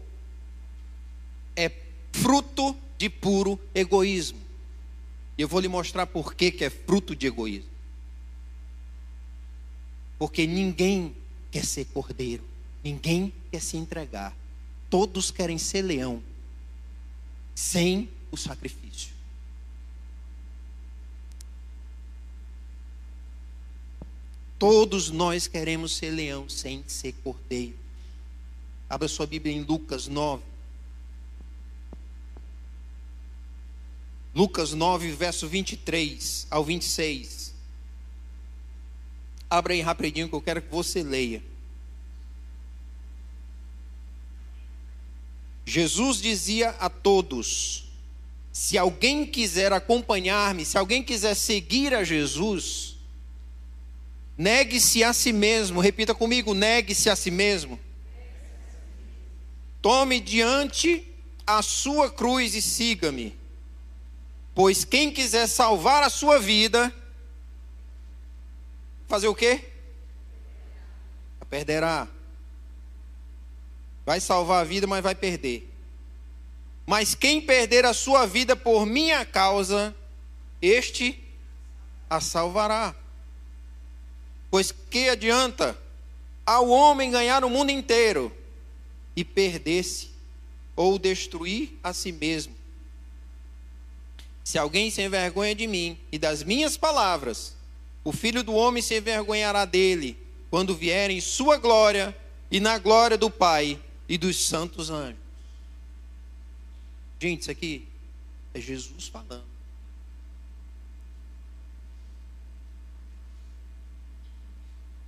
[1.54, 1.67] É
[2.12, 4.39] fruto de puro egoísmo.
[5.38, 7.69] E eu vou lhe mostrar por que, que é fruto de egoísmo.
[10.19, 11.15] Porque ninguém
[11.50, 12.43] quer ser cordeiro,
[12.84, 14.36] ninguém quer se entregar.
[14.89, 16.21] Todos querem ser leão,
[17.56, 19.12] sem o sacrifício.
[24.60, 27.74] Todos nós queremos ser leão sem ser cordeiro.
[28.88, 30.51] Abra sua Bíblia em Lucas 9.
[34.34, 37.54] Lucas 9, verso 23 ao 26.
[39.50, 41.44] Abra aí rapidinho que eu quero que você leia.
[45.66, 47.86] Jesus dizia a todos:
[48.52, 52.92] se alguém quiser acompanhar-me, se alguém quiser seguir a Jesus,
[54.42, 55.80] Negue-se a si mesmo.
[55.80, 57.80] Repita comigo: negue-se a si mesmo.
[59.80, 61.08] Tome diante
[61.46, 63.36] a sua cruz e siga-me.
[64.54, 66.93] Pois quem quiser salvar a sua vida,
[69.08, 69.72] fazer o quê?
[71.52, 72.08] Perderá.
[74.06, 75.70] Vai salvar a vida, mas vai perder.
[76.88, 79.93] Mas quem perder a sua vida por minha causa,
[80.62, 81.22] este
[82.10, 82.95] a salvará.
[84.49, 85.78] Pois que adianta
[86.45, 88.34] ao homem ganhar o mundo inteiro
[89.14, 90.10] e perder-se,
[90.74, 92.61] ou destruir a si mesmo.
[94.44, 97.56] Se alguém se envergonha de mim e das minhas palavras,
[98.04, 100.18] o filho do homem se envergonhará dele,
[100.50, 102.16] quando vier em sua glória
[102.50, 103.80] e na glória do Pai
[104.10, 105.22] e dos santos anjos.
[107.20, 107.88] Gente, isso aqui
[108.54, 109.52] é Jesus falando.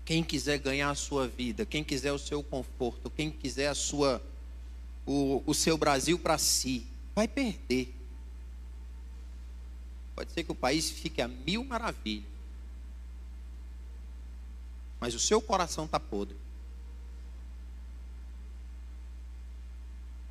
[0.06, 4.22] Quem quiser ganhar a sua vida, quem quiser o seu conforto, quem quiser a sua,
[5.06, 7.94] o, o seu Brasil para si, vai perder.
[10.16, 12.30] Pode ser que o país fique a mil maravilhas,
[14.99, 16.38] mas o seu coração está podre.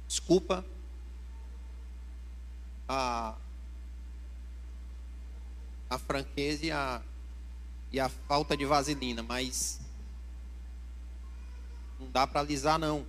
[0.06, 0.64] Desculpa
[2.88, 3.34] a,
[5.90, 7.02] a franqueza e a,
[7.90, 9.80] e a falta de vaselina, mas
[11.98, 13.06] não dá para alisar não.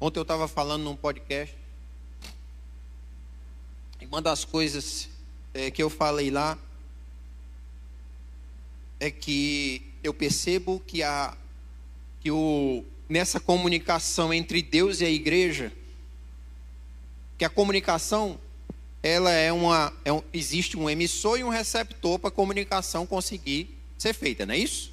[0.00, 1.59] Ontem eu estava falando num podcast
[4.10, 5.08] uma das coisas
[5.54, 6.58] é, que eu falei lá
[8.98, 11.36] é que eu percebo que a
[12.20, 15.72] que o nessa comunicação entre Deus e a igreja
[17.38, 18.38] que a comunicação
[19.02, 19.92] ela é uma.
[20.04, 24.54] É um, existe um emissor e um receptor para a comunicação conseguir ser feita, não
[24.54, 24.92] é isso?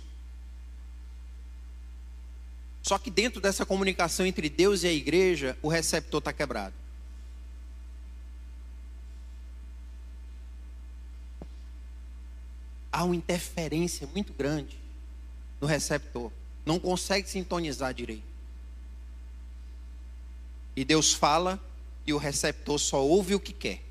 [2.82, 6.74] Só que dentro dessa comunicação entre Deus e a igreja, o receptor está quebrado.
[12.92, 14.78] Há uma interferência muito grande
[15.60, 16.32] no receptor.
[16.66, 18.24] Não consegue sintonizar direito.
[20.76, 21.60] E Deus fala
[22.06, 23.84] e o receptor só ouve o que quer.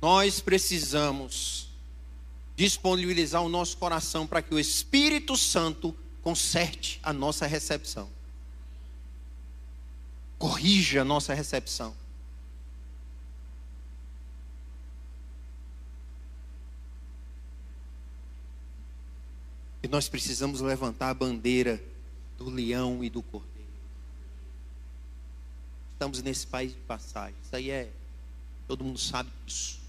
[0.00, 1.68] Nós precisamos
[2.54, 8.10] disponibilizar o nosso coração para que o Espírito Santo conserte a nossa recepção.
[10.38, 11.94] Corrija a nossa recepção.
[19.88, 21.82] E nós precisamos levantar a bandeira
[22.36, 23.70] do leão e do cordeiro.
[25.94, 27.34] Estamos nesse país de passagem.
[27.42, 27.90] Isso aí é.
[28.66, 29.80] Todo mundo sabe disso.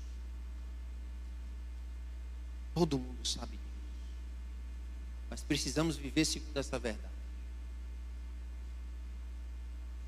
[2.74, 3.62] Todo mundo sabe disso.
[5.30, 7.14] Mas precisamos viver segundo essa verdade.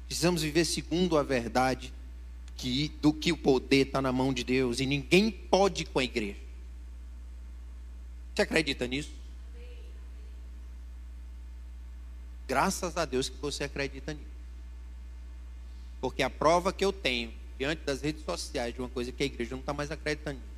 [0.07, 1.93] Precisamos viver segundo a verdade
[2.55, 6.03] que, do que o poder está na mão de Deus e ninguém pode com a
[6.05, 6.39] igreja.
[8.33, 9.19] Você acredita nisso?
[12.51, 14.25] Graças a Deus que você acredita nisso.
[16.01, 19.25] Porque a prova que eu tenho diante das redes sociais de uma coisa que a
[19.25, 20.51] igreja não está mais acreditando nisso.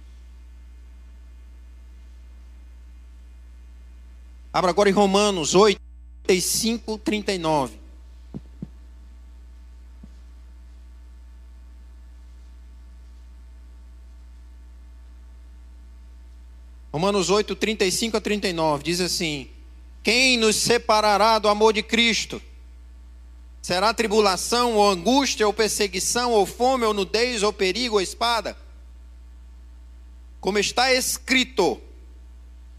[4.52, 5.80] Abra agora em Romanos 8,
[6.24, 7.78] 35, 39.
[16.92, 19.53] Romanos 8, 35 a 39 diz assim:
[20.04, 22.42] Quem nos separará do amor de Cristo?
[23.62, 28.58] Será tribulação, ou angústia, ou perseguição, ou fome, ou nudez, ou perigo, ou espada?
[30.42, 31.82] Como está escrito: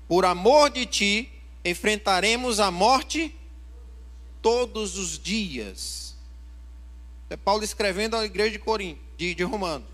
[0.07, 1.33] Por amor de ti,
[1.65, 3.35] enfrentaremos a morte
[4.43, 6.15] todos os dias.
[7.31, 9.89] É Paulo escrevendo à igreja de Corinto, de, de Romanos.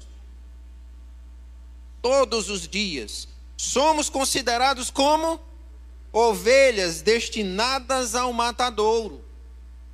[2.02, 3.28] Todos os dias.
[3.56, 5.38] Somos considerados como
[6.12, 9.24] ovelhas destinadas ao matadouro.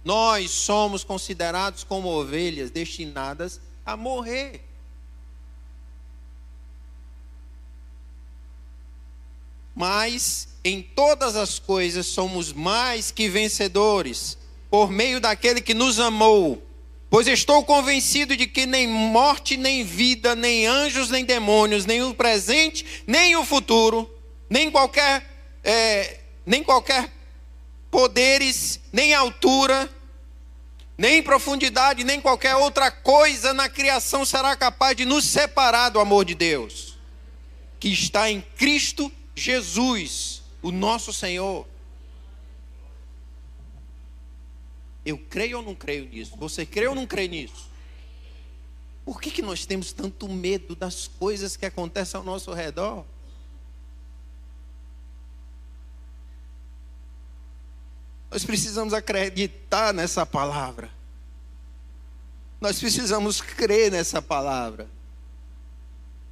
[0.05, 4.63] Nós somos considerados como ovelhas destinadas a morrer.
[9.75, 14.39] Mas em todas as coisas somos mais que vencedores,
[14.71, 16.63] por meio daquele que nos amou.
[17.11, 22.15] Pois estou convencido de que nem morte, nem vida, nem anjos, nem demônios, nem o
[22.15, 24.11] presente, nem o futuro,
[24.49, 25.36] nem qualquer,
[25.67, 27.13] é, nem qualquer
[27.91, 29.91] poderes, nem altura,
[30.97, 36.25] nem profundidade, nem qualquer outra coisa na criação será capaz de nos separar do amor
[36.25, 36.97] de Deus,
[37.81, 41.67] que está em Cristo Jesus o nosso Senhor.
[45.05, 46.37] Eu creio ou não creio nisso?
[46.37, 47.69] Você crê ou não crê nisso?
[49.05, 53.05] Por que, que nós temos tanto medo das coisas que acontecem ao nosso redor?
[58.31, 60.91] Nós precisamos acreditar nessa palavra.
[62.61, 64.89] Nós precisamos crer nessa palavra.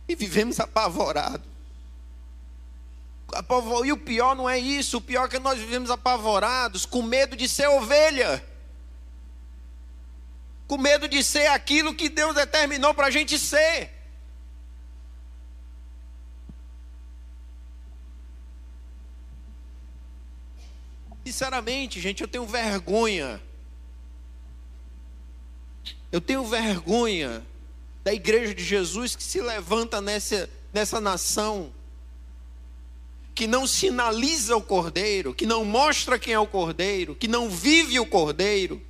[0.08, 1.46] E vivemos apavorados.
[3.84, 7.34] E o pior não é isso, o pior é que nós vivemos apavorados, com medo
[7.36, 8.44] de ser ovelha,
[10.68, 13.93] com medo de ser aquilo que Deus determinou para a gente ser.
[21.24, 23.40] Sinceramente, gente, eu tenho vergonha.
[26.12, 27.44] Eu tenho vergonha
[28.04, 31.72] da igreja de Jesus que se levanta nessa, nessa nação,
[33.34, 37.98] que não sinaliza o cordeiro, que não mostra quem é o cordeiro, que não vive
[37.98, 38.80] o cordeiro.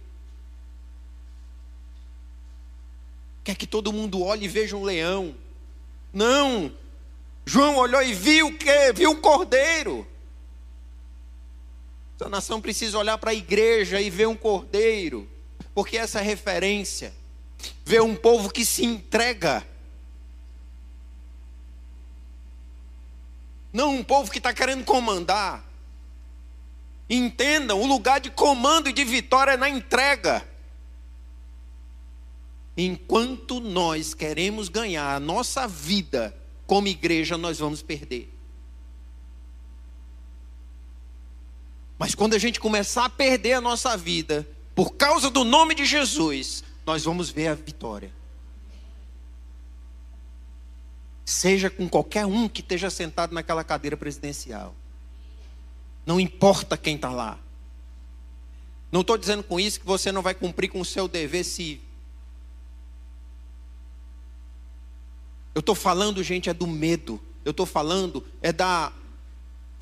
[3.44, 5.34] Quer que todo mundo olhe e veja um leão.
[6.12, 6.72] Não.
[7.46, 8.92] João olhou e viu o quê?
[8.92, 10.06] Viu o cordeiro.
[12.16, 15.28] Essa nação precisa olhar para a igreja e ver um cordeiro,
[15.74, 17.12] porque essa é referência.
[17.84, 19.66] Ver um povo que se entrega.
[23.72, 25.64] Não um povo que está querendo comandar.
[27.08, 30.46] Entendam, o lugar de comando e de vitória é na entrega.
[32.76, 36.36] Enquanto nós queremos ganhar a nossa vida
[36.66, 38.33] como igreja, nós vamos perder.
[41.98, 45.84] Mas quando a gente começar a perder a nossa vida, por causa do nome de
[45.84, 48.12] Jesus, nós vamos ver a vitória.
[51.24, 54.74] Seja com qualquer um que esteja sentado naquela cadeira presidencial.
[56.04, 57.38] Não importa quem está lá.
[58.92, 61.84] Não estou dizendo com isso que você não vai cumprir com o seu dever cívico.
[65.54, 67.20] Eu estou falando, gente, é do medo.
[67.44, 68.92] Eu estou falando é da,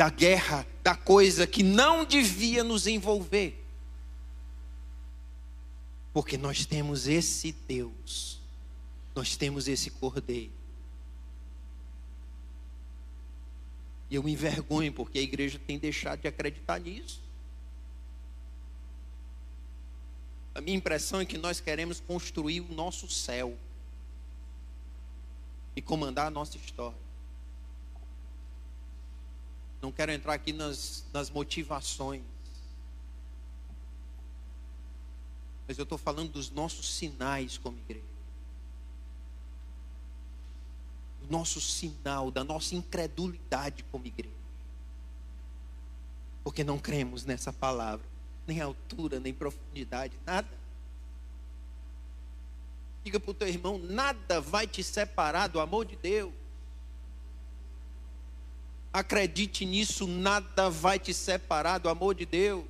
[0.03, 3.64] da guerra, da coisa que não devia nos envolver.
[6.12, 8.40] Porque nós temos esse Deus,
[9.14, 10.50] nós temos esse Cordeiro.
[14.11, 17.22] E eu me envergonho porque a igreja tem deixado de acreditar nisso.
[20.53, 23.57] A minha impressão é que nós queremos construir o nosso céu
[25.76, 27.01] e comandar a nossa história.
[29.83, 32.22] Não quero entrar aqui nas, nas motivações.
[35.66, 38.07] Mas eu estou falando dos nossos sinais como igreja.
[41.26, 44.35] O nosso sinal da nossa incredulidade como igreja.
[46.45, 48.07] Porque não cremos nessa palavra,
[48.47, 50.49] nem altura, nem profundidade, nada.
[53.03, 56.41] Diga para o teu irmão: nada vai te separar do amor de Deus.
[58.93, 62.64] Acredite nisso, nada vai te separar do amor de Deus.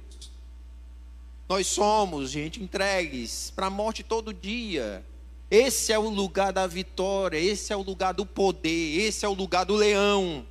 [1.49, 5.05] Nós somos, gente, entregues para a morte todo dia.
[5.51, 9.35] Esse é o lugar da vitória, esse é o lugar do poder, esse é o
[9.35, 10.47] lugar do leão.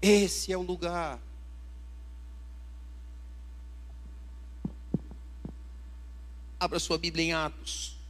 [0.00, 1.20] Esse é o lugar.
[6.58, 8.01] Abra sua Bíblia em Atos.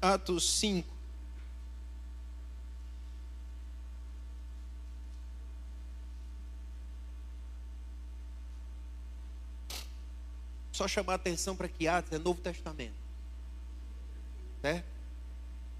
[0.00, 0.88] Atos 5.
[10.72, 12.94] Só chamar atenção para que Atos é Novo Testamento.
[14.62, 14.82] Né?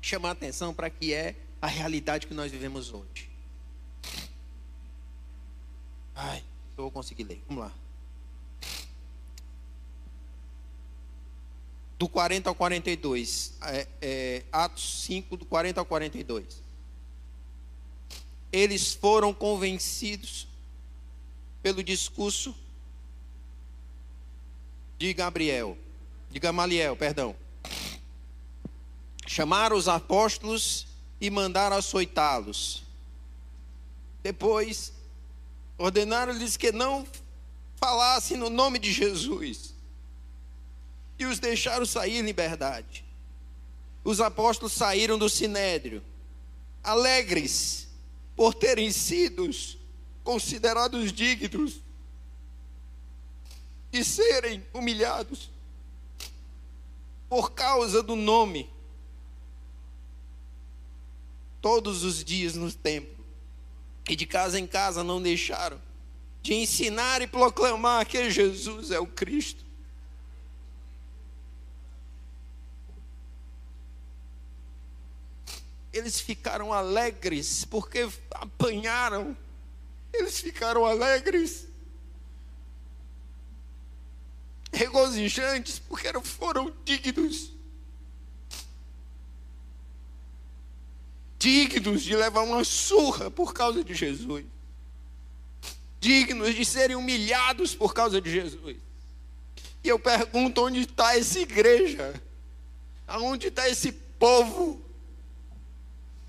[0.02, 3.30] Chamar atenção para que é a realidade que nós vivemos hoje.
[6.14, 6.44] Ai,
[6.76, 7.42] eu vou conseguir ler.
[7.48, 7.72] Vamos lá.
[12.00, 13.52] Do 40 ao 42.
[13.60, 16.62] É, é, Atos 5, do 40 ao 42.
[18.50, 20.48] Eles foram convencidos
[21.62, 22.56] pelo discurso
[24.96, 25.76] de Gabriel,
[26.30, 27.36] de Gamaliel, perdão.
[29.26, 30.86] Chamaram os apóstolos
[31.20, 32.82] e mandaram açoitá-los.
[34.22, 34.90] Depois,
[35.76, 37.06] ordenaram-lhes que não
[37.76, 39.74] falassem no nome de Jesus
[41.22, 43.04] e os deixaram sair em liberdade.
[44.02, 46.02] Os apóstolos saíram do sinédrio,
[46.82, 47.88] alegres
[48.34, 49.50] por terem sido
[50.24, 51.80] considerados dignos
[53.92, 55.50] de serem humilhados
[57.28, 58.70] por causa do nome,
[61.60, 63.24] todos os dias no templo,
[64.08, 65.80] e de casa em casa não deixaram
[66.42, 69.69] de ensinar e proclamar que Jesus é o Cristo.
[75.92, 79.36] Eles ficaram alegres porque apanharam.
[80.12, 81.70] Eles ficaram alegres.
[84.72, 87.52] regozijantes porque foram dignos.
[91.38, 94.44] Dignos de levar uma surra por causa de Jesus.
[95.98, 98.76] Dignos de serem humilhados por causa de Jesus.
[99.82, 102.20] E eu pergunto: onde está essa igreja?
[103.06, 104.80] Aonde está esse povo?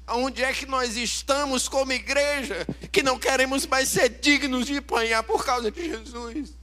[0.07, 5.23] Aonde é que nós estamos como igreja que não queremos mais ser dignos de apanhar
[5.23, 6.57] por causa de Jesus?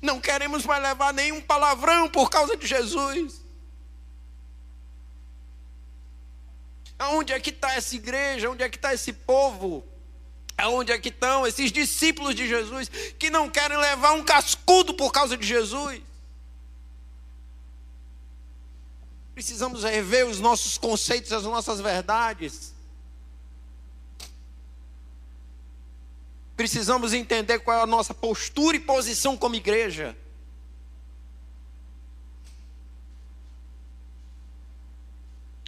[0.00, 3.40] Não queremos mais levar nenhum palavrão por causa de Jesus?
[6.98, 8.50] Aonde é que está essa igreja?
[8.50, 9.84] Onde é que está esse povo?
[10.56, 15.10] Aonde é que estão esses discípulos de Jesus que não querem levar um cascudo por
[15.10, 16.00] causa de Jesus?
[19.34, 22.74] Precisamos rever os nossos conceitos, as nossas verdades.
[26.56, 30.16] Precisamos entender qual é a nossa postura e posição como igreja.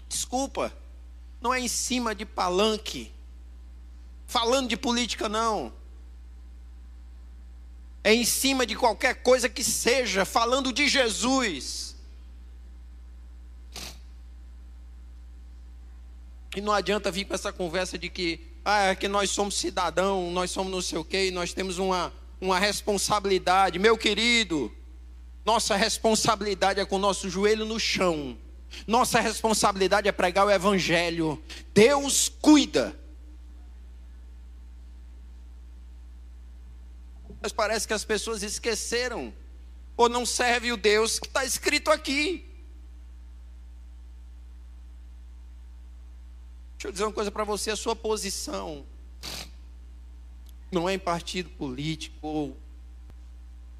[0.08, 0.72] Desculpa,
[1.40, 3.12] não é em cima de palanque,
[4.26, 5.72] falando de política, não.
[8.02, 11.93] É em cima de qualquer coisa que seja, falando de Jesus.
[16.55, 20.30] E não adianta vir com essa conversa de que, ah, é que nós somos cidadão,
[20.30, 23.78] nós somos não sei o quê, nós temos uma, uma responsabilidade.
[23.78, 24.72] Meu querido,
[25.44, 28.38] nossa responsabilidade é com o nosso joelho no chão.
[28.86, 31.42] Nossa responsabilidade é pregar o Evangelho.
[31.72, 32.98] Deus cuida.
[37.42, 39.34] Mas parece que as pessoas esqueceram,
[39.96, 42.53] ou não serve o Deus que está escrito aqui.
[46.85, 48.85] Deixa eu dizer uma coisa para você: a sua posição
[50.70, 52.55] não é em partido político.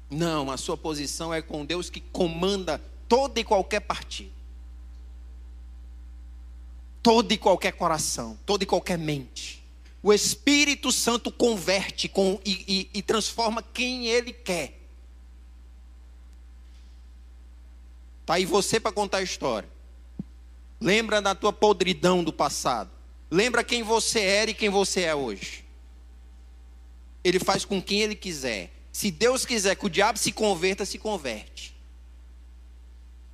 [0.09, 4.31] Não, a sua posição é com Deus que comanda todo e qualquer partido.
[7.03, 9.63] Todo e qualquer coração, toda e qualquer mente.
[10.01, 14.79] O Espírito Santo converte com, e, e, e transforma quem Ele quer.
[18.21, 19.69] Está aí você para contar a história.
[20.81, 22.94] Lembra da tua podridão do passado.
[23.35, 25.65] Lembra quem você era e quem você é hoje.
[27.21, 28.71] Ele faz com quem ele quiser.
[28.93, 31.75] Se Deus quiser que o diabo se converta, se converte.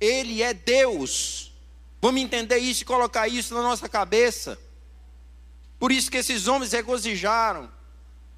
[0.00, 1.52] Ele é Deus.
[2.00, 4.58] Vamos entender isso e colocar isso na nossa cabeça.
[5.78, 7.70] Por isso que esses homens regozijaram,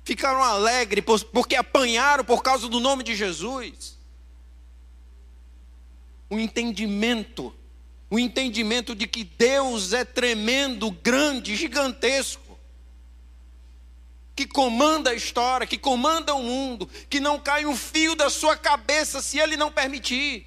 [0.04, 1.02] ficaram alegres,
[1.32, 3.96] porque apanharam por causa do nome de Jesus.
[6.28, 7.54] O entendimento
[8.14, 12.56] o entendimento de que Deus é tremendo, grande, gigantesco,
[14.36, 18.56] que comanda a história, que comanda o mundo, que não cai um fio da sua
[18.56, 20.46] cabeça se Ele não permitir.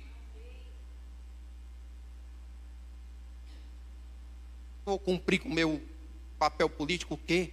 [4.86, 5.82] Vou cumprir com o meu
[6.40, 7.52] papel político o quê?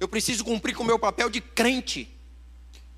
[0.00, 2.08] Eu preciso cumprir com o meu papel de crente.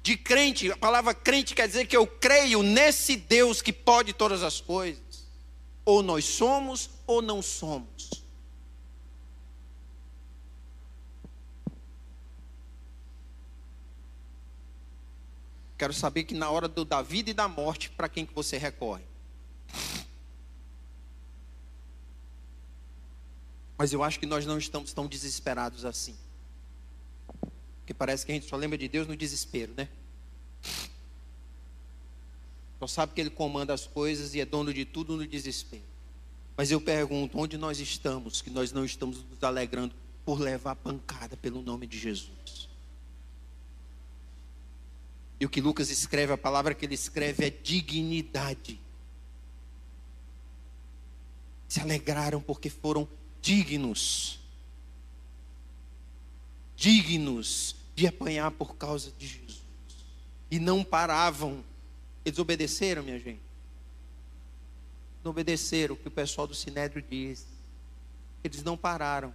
[0.04, 4.44] De crente, a palavra crente quer dizer que eu creio nesse Deus que pode todas
[4.44, 5.03] as coisas.
[5.84, 8.24] Ou nós somos ou não somos.
[15.76, 18.56] Quero saber que na hora do, da vida e da morte, para quem que você
[18.56, 19.04] recorre?
[23.76, 26.16] Mas eu acho que nós não estamos tão desesperados assim.
[27.80, 29.88] Porque parece que a gente só lembra de Deus no desespero, né?
[32.84, 35.82] Só sabe que Ele comanda as coisas e é dono de tudo no desespero.
[36.54, 41.34] Mas eu pergunto, onde nós estamos, que nós não estamos nos alegrando por levar pancada
[41.34, 42.68] pelo nome de Jesus?
[45.40, 48.78] E o que Lucas escreve, a palavra que ele escreve é dignidade.
[51.66, 53.08] Se alegraram porque foram
[53.40, 54.40] dignos.
[56.76, 59.62] Dignos de apanhar por causa de Jesus.
[60.50, 61.64] E não paravam
[62.24, 63.42] eles obedeceram, minha gente?
[65.22, 67.46] Não obedeceram o que o pessoal do Sinédrio diz.
[68.42, 69.34] Eles não pararam.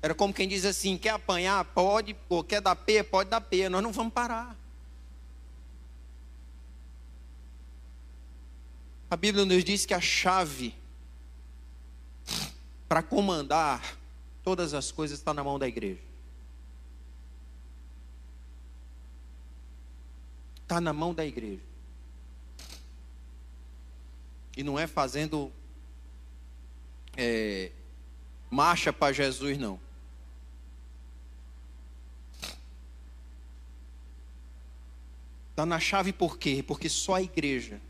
[0.00, 1.64] Era como quem diz assim: quer apanhar?
[1.64, 3.02] Pode, ou quer dar pé?
[3.02, 3.68] Pode dar pé.
[3.68, 4.56] Nós não vamos parar.
[9.10, 10.74] A Bíblia nos diz que a chave
[12.88, 13.96] para comandar
[14.42, 16.07] todas as coisas está na mão da igreja.
[20.68, 21.62] Está na mão da igreja.
[24.54, 25.50] E não é fazendo
[27.16, 27.72] é,
[28.50, 29.80] marcha para Jesus, não.
[35.48, 36.62] Está na chave por quê?
[36.62, 37.80] Porque só a igreja,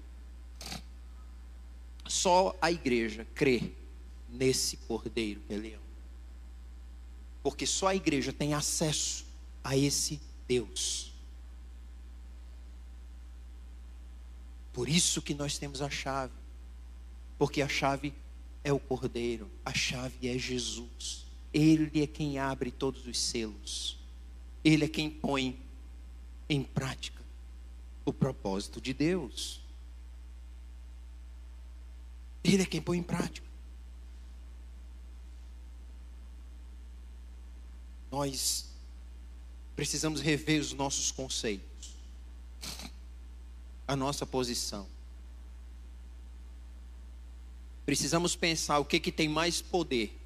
[2.07, 3.73] só a igreja crê
[4.29, 5.83] nesse cordeiro que é leão.
[7.43, 9.27] Porque só a igreja tem acesso
[9.65, 11.08] a esse Deus.
[14.79, 16.33] Por isso que nós temos a chave.
[17.37, 18.15] Porque a chave
[18.63, 21.27] é o cordeiro, a chave é Jesus.
[21.53, 23.99] Ele é quem abre todos os selos.
[24.65, 25.61] Ele é quem põe
[26.49, 27.21] em prática
[28.05, 29.61] o propósito de Deus.
[32.45, 33.49] Ele é quem põe em prática.
[38.13, 38.69] Nós
[39.75, 41.97] precisamos rever os nossos conceitos,
[43.89, 44.87] a nossa posição.
[47.85, 50.19] Precisamos pensar o que, que tem mais poder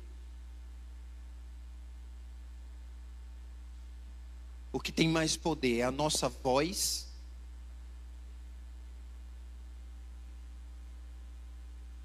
[4.73, 7.07] o que tem mais poder é a nossa voz.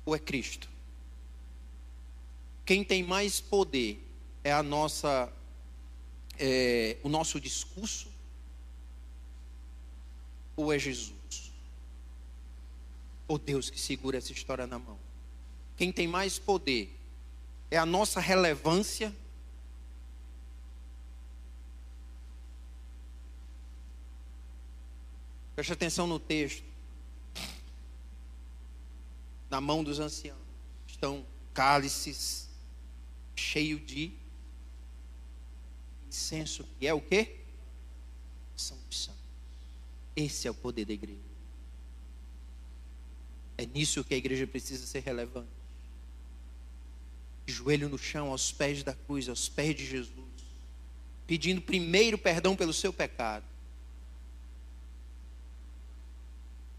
[0.06, 0.70] Ou é Cristo?
[2.66, 4.06] Quem tem mais poder
[4.44, 5.32] é a nossa,
[6.38, 8.12] é, o nosso discurso?
[10.58, 11.17] Ou é Jesus?
[13.28, 14.98] Ou Deus que segura essa história na mão?
[15.76, 16.96] Quem tem mais poder
[17.70, 19.14] é a nossa relevância
[25.58, 26.64] Preste atenção no texto.
[29.50, 30.38] Na mão dos anciãos
[30.88, 32.48] estão cálices
[33.36, 34.12] cheios de
[36.08, 37.38] incenso, que é o quê?
[38.56, 39.20] São os santos.
[40.16, 41.27] Esse é o poder da igreja.
[43.58, 45.50] É nisso que a igreja precisa ser relevante.
[47.48, 50.12] Joelho no chão, aos pés da cruz, aos pés de Jesus,
[51.26, 53.46] pedindo primeiro perdão pelo seu pecado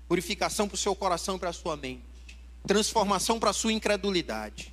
[0.09, 2.03] purificação para o seu coração e para a sua mente,
[2.67, 4.73] transformação para a sua incredulidade.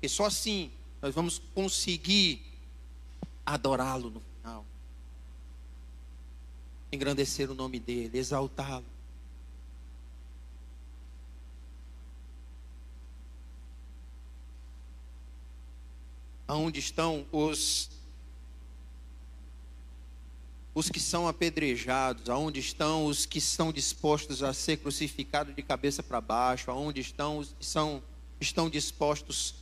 [0.00, 0.70] E só assim
[1.02, 2.42] nós vamos conseguir
[3.44, 4.22] adorá-lo no
[6.90, 8.84] engrandecer o nome dele, exaltá-lo.
[16.46, 17.90] Aonde estão os
[20.78, 26.04] os que são apedrejados, aonde estão os que são dispostos a ser crucificados de cabeça
[26.04, 28.00] para baixo, aonde estão os que são,
[28.40, 29.56] estão dispostos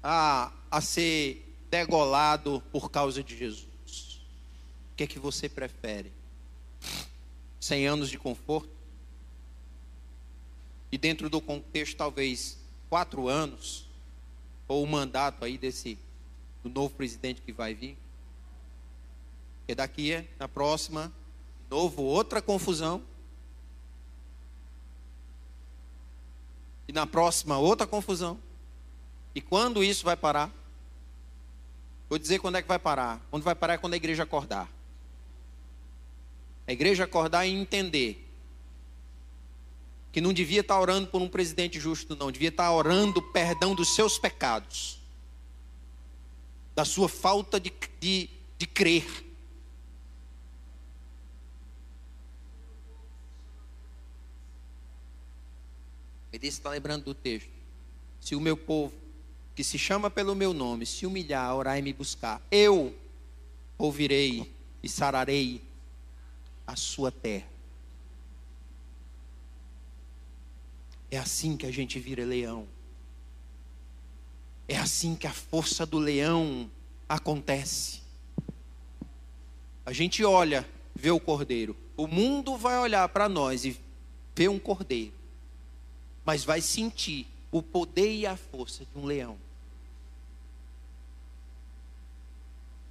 [0.00, 4.20] a, a ser degolado por causa de Jesus.
[4.92, 6.12] O que é que você prefere?
[7.60, 8.70] 100 anos de conforto?
[10.90, 12.58] E dentro do contexto, talvez,
[12.88, 13.86] quatro anos,
[14.66, 15.98] ou o mandato aí desse,
[16.62, 17.96] do novo presidente que vai vir?
[19.60, 21.12] Porque daqui, é, na próxima,
[21.62, 23.02] de novo, outra confusão.
[26.88, 28.36] E na próxima, outra confusão.
[29.32, 30.50] E quando isso vai parar?
[32.08, 33.20] Vou dizer quando é que vai parar.
[33.30, 34.68] Quando vai parar é quando a igreja acordar.
[36.70, 38.30] A igreja acordar e entender
[40.12, 42.30] que não devia estar orando por um presidente justo, não.
[42.30, 45.00] Devia estar orando perdão dos seus pecados,
[46.72, 49.04] da sua falta de, de, de crer.
[56.32, 57.50] Ele está lembrando do texto.
[58.20, 58.94] Se o meu povo,
[59.56, 62.96] que se chama pelo meu nome, se humilhar, orar e me buscar, eu
[63.76, 64.48] ouvirei
[64.80, 65.68] e sararei
[66.70, 67.48] a sua terra.
[71.10, 72.68] É assim que a gente vira leão.
[74.68, 76.70] É assim que a força do leão
[77.08, 78.00] acontece.
[79.84, 81.76] A gente olha, vê o cordeiro.
[81.96, 83.78] O mundo vai olhar para nós e
[84.36, 85.20] vê um cordeiro
[86.24, 89.36] mas vai sentir o poder e a força de um leão.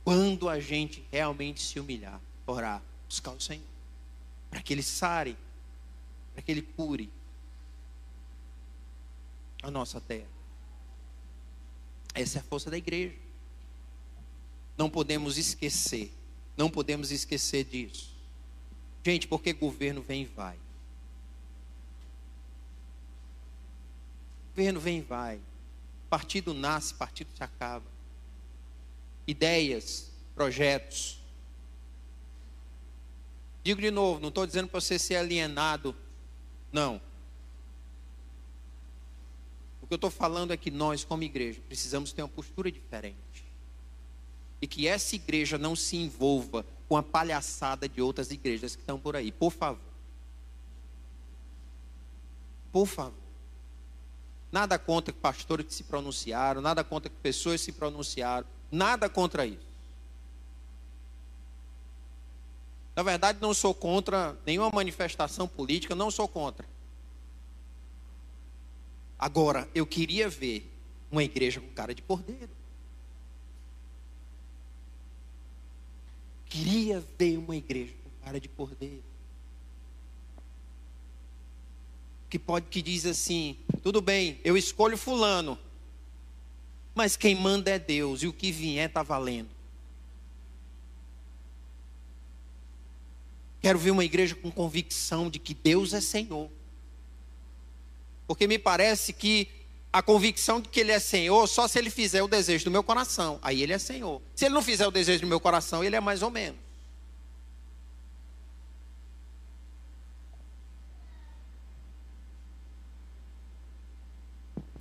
[0.03, 3.65] Quando a gente realmente se humilhar, orar, buscar o Senhor,
[4.49, 5.35] para que Ele sare,
[6.33, 7.11] para que Ele cure
[9.61, 10.29] a nossa terra.
[12.13, 13.15] Essa é a força da igreja.
[14.77, 16.13] Não podemos esquecer,
[16.55, 18.15] não podemos esquecer disso.
[19.03, 20.57] Gente, porque governo vem e vai.
[24.59, 25.39] governo vem e vai.
[26.09, 27.85] Partido nasce, partido se acaba.
[29.25, 31.18] Ideias, projetos.
[33.69, 35.95] Digo de novo, não estou dizendo para você ser alienado.
[36.71, 36.99] Não.
[39.79, 43.45] O que eu estou falando é que nós, como igreja, precisamos ter uma postura diferente.
[44.59, 48.99] e que essa igreja não se envolva com a palhaçada de outras igrejas que estão
[48.99, 49.31] por aí.
[49.31, 49.79] Por favor.
[52.71, 53.13] Por favor.
[54.51, 59.68] Nada contra pastores que se pronunciaram, nada contra pessoas que se pronunciaram, nada contra isso.
[62.99, 66.67] Na verdade, não sou contra nenhuma manifestação política, não sou contra.
[69.17, 70.69] Agora, eu queria ver
[71.09, 72.49] uma igreja com cara de cordeiro.
[76.47, 79.01] Queria ver uma igreja com cara de cordeiro.
[82.29, 85.57] Que pode que diz assim: tudo bem, eu escolho fulano,
[86.93, 89.58] mas quem manda é Deus e o que vier está valendo.
[93.61, 96.49] Quero ver uma igreja com convicção de que Deus é Senhor.
[98.25, 99.49] Porque me parece que
[99.91, 102.83] a convicção de que Ele é Senhor, só se Ele fizer o desejo do meu
[102.83, 104.21] coração, aí Ele é Senhor.
[104.35, 106.59] Se Ele não fizer o desejo do meu coração, Ele é mais ou menos.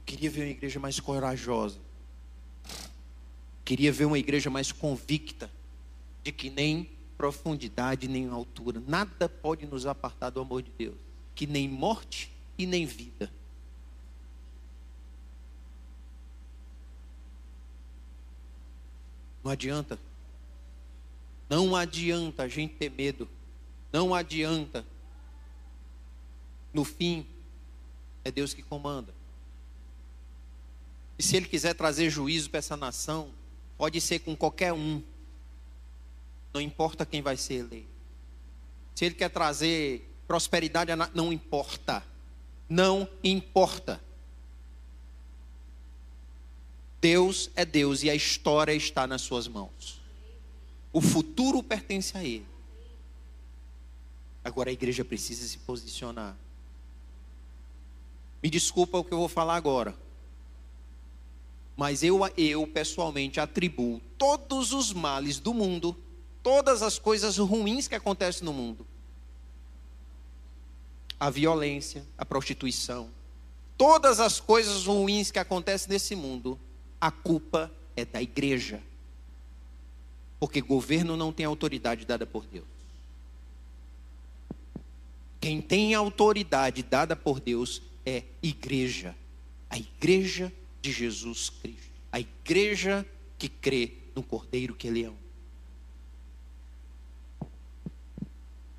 [0.05, 1.79] Queria ver uma igreja mais corajosa.
[3.65, 5.51] Queria ver uma igreja mais convicta
[6.23, 8.81] de que nem profundidade nem altura.
[8.87, 10.97] Nada pode nos apartar do amor de Deus,
[11.35, 13.31] que nem morte e nem vida.
[19.43, 19.99] Não adianta.
[21.51, 23.29] Não adianta a gente ter medo.
[23.93, 24.87] Não adianta.
[26.73, 27.27] No fim,
[28.25, 29.13] é Deus que comanda.
[31.19, 33.31] E se Ele quiser trazer juízo para essa nação,
[33.77, 35.03] pode ser com qualquer um.
[36.59, 37.87] Não importa quem vai ser eleito.
[38.93, 42.05] Se ele quer trazer prosperidade, não importa.
[42.69, 44.03] Não importa.
[47.01, 50.01] Deus é Deus e a história está nas suas mãos.
[50.93, 52.47] O futuro pertence a Ele.
[54.43, 56.37] Agora a igreja precisa se posicionar.
[58.43, 59.97] Me desculpa o que eu vou falar agora.
[61.77, 65.97] Mas eu, eu pessoalmente atribuo todos os males do mundo
[66.43, 68.87] todas as coisas ruins que acontecem no mundo.
[71.19, 73.11] A violência, a prostituição,
[73.77, 76.59] todas as coisas ruins que acontecem nesse mundo,
[77.01, 78.83] a culpa é da igreja.
[80.39, 82.67] Porque governo não tem autoridade dada por Deus.
[85.41, 89.17] Quem tem autoridade dada por Deus é igreja.
[89.71, 91.91] A igreja de Jesus Cristo.
[92.11, 93.07] A igreja
[93.39, 95.28] que crê no Cordeiro que é leão.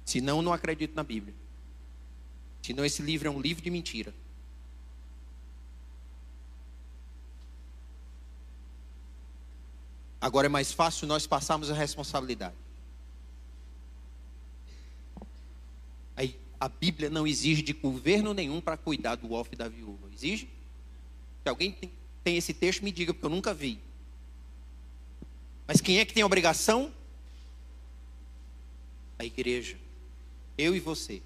[0.10, 1.36] Senão, não acredito na Bíblia.
[2.64, 4.12] Senão, esse livro é um livro de mentira.
[10.20, 12.56] Agora é mais fácil nós passarmos a responsabilidade.
[16.16, 20.10] Aí, a Bíblia não exige de governo nenhum para cuidar do e da viúva.
[20.12, 20.50] Exige?
[21.44, 21.92] Se alguém tem,
[22.24, 23.80] tem esse texto, me diga, porque eu nunca vi.
[25.68, 26.92] Mas quem é que tem a obrigação?
[29.20, 29.78] A igreja.
[30.60, 31.22] Eu e você.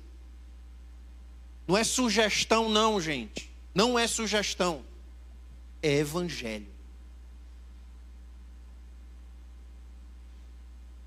[1.67, 3.49] Não é sugestão, não, gente.
[3.73, 4.85] Não é sugestão.
[5.81, 6.67] É evangelho.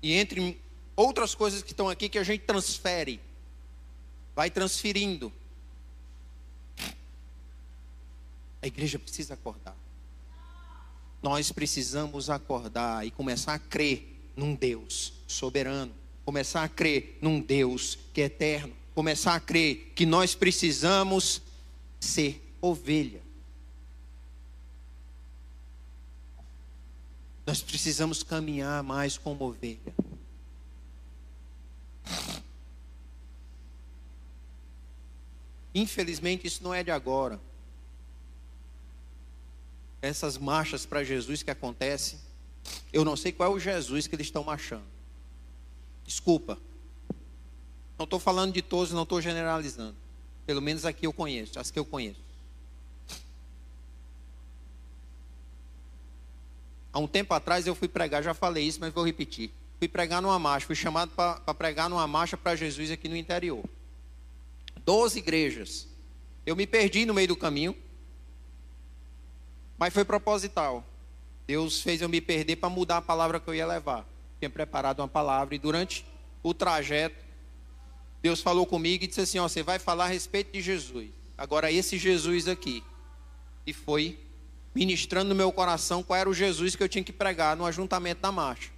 [0.03, 0.59] E entre
[0.93, 3.21] outras coisas que estão aqui que a gente transfere,
[4.35, 5.31] vai transferindo.
[8.61, 9.75] A igreja precisa acordar.
[11.23, 14.05] Nós precisamos acordar e começar a crer
[14.35, 15.95] num Deus soberano
[16.27, 21.41] começar a crer num Deus que é eterno, começar a crer que nós precisamos
[22.01, 23.21] ser ovelha.
[27.45, 29.95] Nós precisamos caminhar mais como ovelha.
[35.73, 37.39] Infelizmente, isso não é de agora.
[40.01, 42.19] Essas marchas para Jesus que acontecem,
[42.91, 44.96] eu não sei qual é o Jesus que eles estão marchando.
[46.07, 46.57] Desculpa.
[47.97, 49.95] Não estou falando de todos, não estou generalizando.
[50.45, 52.21] Pelo menos aqui eu conheço, as que eu conheço.
[56.93, 59.51] Há um tempo atrás eu fui pregar, já falei isso, mas vou repetir.
[59.77, 63.63] Fui pregar numa marcha, fui chamado para pregar numa marcha para Jesus aqui no interior.
[64.85, 65.87] Doze igrejas.
[66.45, 67.75] Eu me perdi no meio do caminho,
[69.77, 70.85] mas foi proposital.
[71.45, 74.07] Deus fez eu me perder para mudar a palavra que eu ia levar
[74.39, 76.05] tinha preparado uma palavra e durante
[76.43, 77.25] o trajeto,
[78.21, 81.09] Deus falou comigo e disse assim: ó, você vai falar a respeito de Jesus.
[81.37, 82.83] Agora esse Jesus aqui.
[83.65, 84.19] E foi
[84.73, 88.21] ministrando no meu coração qual era o Jesus que eu tinha que pregar no ajuntamento
[88.21, 88.71] da marcha.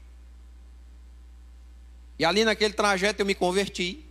[2.18, 4.04] E ali naquele trajeto eu me converti.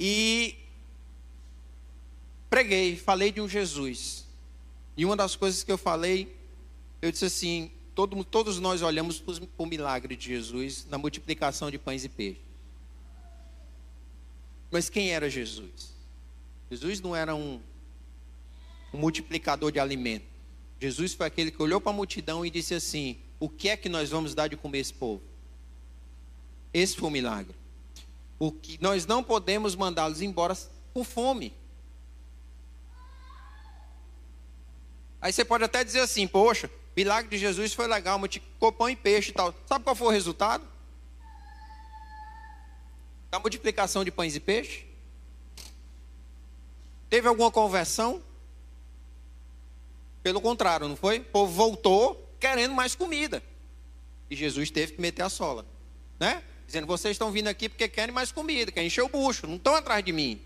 [0.00, 0.56] E
[2.48, 4.26] preguei, falei de um Jesus.
[4.96, 6.36] E uma das coisas que eu falei,
[7.00, 11.78] eu disse assim: todo, todos nós olhamos para o milagre de Jesus na multiplicação de
[11.78, 12.42] pães e peixes.
[14.70, 15.94] Mas quem era Jesus?
[16.70, 17.60] Jesus não era um,
[18.92, 20.26] um multiplicador de alimento.
[20.80, 23.88] Jesus foi aquele que olhou para a multidão e disse assim: O que é que
[23.88, 25.22] nós vamos dar de comer esse povo?
[26.72, 27.54] Esse foi o milagre.
[28.38, 30.56] O que nós não podemos mandá-los embora
[30.92, 31.52] com fome.
[35.20, 38.96] Aí você pode até dizer assim: Poxa, milagre de Jesus foi legal, multiplicou pão e
[38.96, 39.54] peixe e tal.
[39.66, 40.66] Sabe qual foi o resultado?
[43.30, 44.84] Da multiplicação de pães e peixe?
[47.08, 48.20] Teve alguma conversão?
[50.24, 51.20] Pelo contrário, não foi?
[51.20, 53.40] O povo voltou querendo mais comida.
[54.28, 55.64] E Jesus teve que meter a sola,
[56.18, 56.42] né?
[56.66, 59.76] Dizendo: vocês estão vindo aqui porque querem mais comida, querem encher o bucho, não estão
[59.76, 60.42] atrás de mim.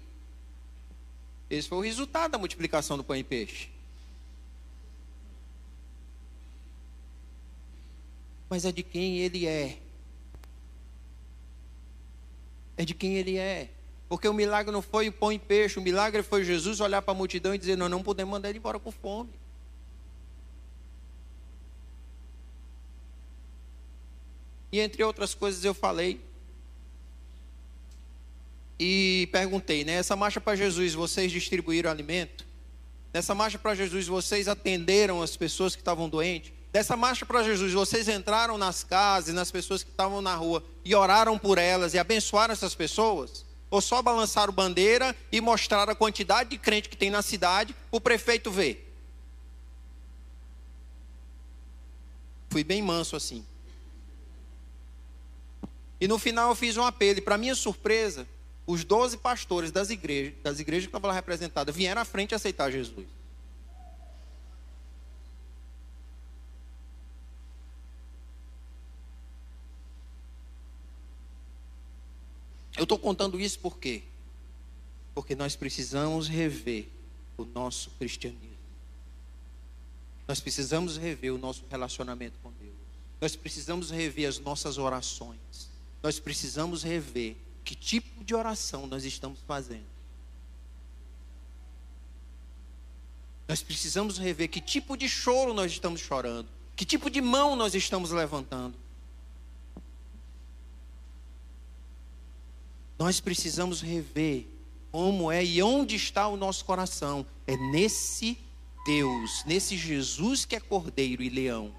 [1.49, 3.72] Esse foi o resultado da multiplicação do pão e peixe.
[8.53, 9.79] Mas é de quem ele é.
[12.77, 13.71] É de quem ele é.
[14.11, 17.13] Porque o milagre não foi o pão e peixe, o milagre foi Jesus olhar para
[17.13, 19.31] a multidão e dizer: Nós não podemos mandar ele embora com fome.
[24.71, 26.21] E entre outras coisas eu falei
[28.79, 29.95] e perguntei, né?
[29.95, 32.45] Essa marcha para Jesus, vocês distribuíram alimento?
[33.15, 36.53] Nessa marcha para Jesus, vocês atenderam as pessoas que estavam doentes?
[36.73, 40.95] Dessa marcha para Jesus, vocês entraram nas casas, nas pessoas que estavam na rua e
[40.95, 43.45] oraram por elas e abençoaram essas pessoas?
[43.71, 48.01] Ou só balançaram bandeira e mostraram a quantidade de crente que tem na cidade, o
[48.01, 48.81] prefeito vê.
[52.49, 53.45] Fui bem manso assim.
[56.01, 58.27] E no final eu fiz um apelo, e para minha surpresa,
[58.67, 62.71] os 12 pastores das igrejas, das igrejas que estavam lá representadas, vieram à frente aceitar
[62.71, 63.07] Jesus.
[72.77, 74.03] Eu estou contando isso por quê?
[75.15, 76.89] Porque nós precisamos rever
[77.37, 78.53] o nosso cristianismo.
[80.27, 82.73] Nós precisamos rever o nosso relacionamento com Deus.
[83.21, 85.71] Nós precisamos rever as nossas orações.
[86.03, 89.87] Nós precisamos rever que tipo de oração nós estamos fazendo.
[93.47, 96.49] Nós precisamos rever que tipo de choro nós estamos chorando.
[96.75, 98.77] Que tipo de mão nós estamos levantando.
[103.03, 104.47] Nós precisamos rever
[104.93, 107.27] como é e onde está o nosso coração.
[107.49, 108.39] É nesse
[108.87, 111.75] Deus, nesse Jesus que é cordeiro e leão.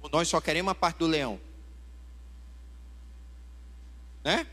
[0.00, 1.40] Ou nós só queremos a parte do leão?
[4.22, 4.46] Né?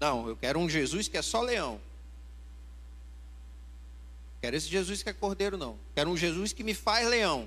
[0.00, 1.78] Não, eu quero um Jesus que é só leão.
[4.40, 5.78] Quero esse Jesus que é cordeiro, não.
[5.94, 7.46] Quero um Jesus que me faz leão.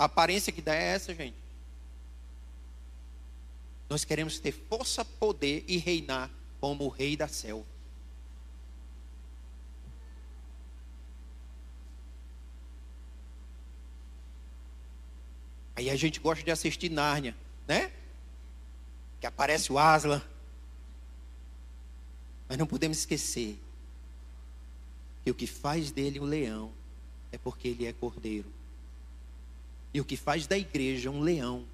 [0.00, 1.36] A aparência que dá é essa, gente.
[3.86, 7.66] Nós queremos ter força, poder e reinar como o rei da selva.
[15.76, 17.36] Aí a gente gosta de assistir Nárnia,
[17.68, 17.92] né?
[19.20, 20.22] Que aparece o Aslan.
[22.48, 23.60] Mas não podemos esquecer
[25.22, 26.72] que o que faz dele um leão
[27.30, 28.59] é porque ele é cordeiro.
[29.92, 31.66] E o que faz da igreja um leão.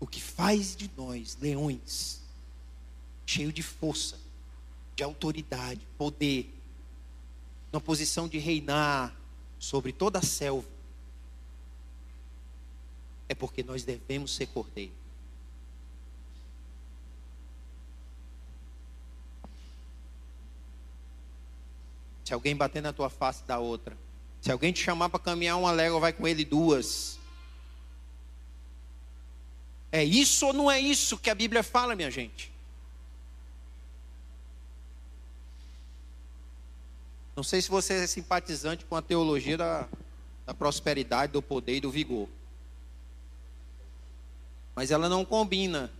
[0.00, 2.20] O que faz de nós leões,
[3.26, 4.18] cheio de força,
[4.94, 6.54] de autoridade, poder,
[7.72, 9.14] na posição de reinar
[9.58, 10.68] sobre toda a selva,
[13.28, 14.92] é porque nós devemos ser cordeiro.
[22.24, 23.96] Se alguém bater na tua face, da outra.
[24.40, 27.18] Se alguém te chamar para caminhar uma légua, vai com ele duas.
[29.90, 32.52] É isso ou não é isso que a Bíblia fala, minha gente?
[37.34, 39.88] Não sei se você é simpatizante com a teologia da,
[40.44, 42.28] da prosperidade, do poder e do vigor.
[44.74, 45.90] Mas ela não combina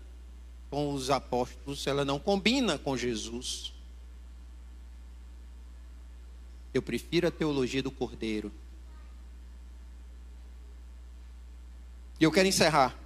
[0.71, 3.73] com os apóstolos, ela não combina com Jesus.
[6.73, 8.53] Eu prefiro a teologia do Cordeiro.
[12.21, 12.97] E eu quero encerrar.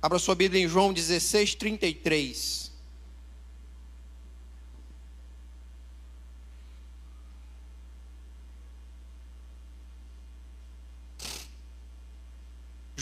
[0.00, 2.61] Abra sua Bíblia em João 16, 33.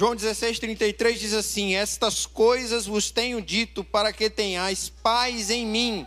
[0.00, 5.66] João 16, 33 diz assim: Estas coisas vos tenho dito para que tenhais paz em
[5.66, 6.06] mim.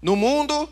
[0.00, 0.70] No mundo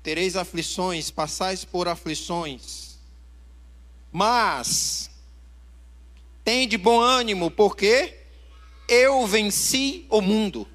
[0.00, 2.98] tereis aflições, passais por aflições.
[4.12, 5.10] Mas
[6.44, 8.16] tem de bom ânimo, porque
[8.88, 10.68] eu venci o mundo.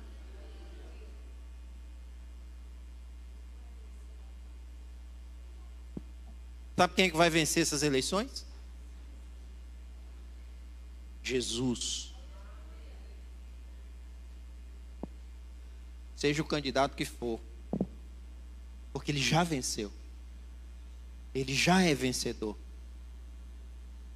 [6.75, 8.51] Sabe quem é que vai vencer essas eleições?
[11.23, 12.13] Jesus.
[16.15, 17.39] Seja o candidato que for,
[18.91, 19.91] porque ele já venceu,
[21.33, 22.57] ele já é vencedor.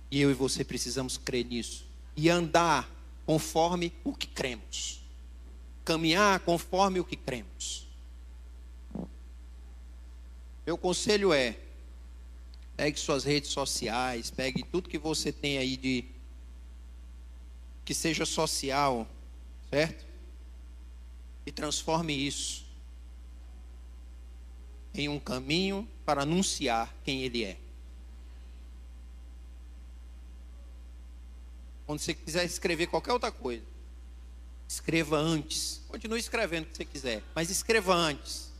[0.09, 1.85] E eu e você precisamos crer nisso
[2.15, 2.89] e andar
[3.25, 5.01] conforme o que cremos,
[5.83, 7.87] caminhar conforme o que cremos.
[10.65, 11.57] Meu conselho é:
[12.77, 16.05] pegue suas redes sociais, pegue tudo que você tem aí de
[17.87, 19.07] que seja social,
[19.69, 20.05] certo?
[21.45, 22.65] E transforme isso
[24.93, 27.57] em um caminho para anunciar quem Ele é.
[31.85, 33.63] Quando você quiser escrever qualquer outra coisa,
[34.67, 35.79] escreva antes.
[35.87, 38.51] Continue escrevendo o que você quiser, mas escreva antes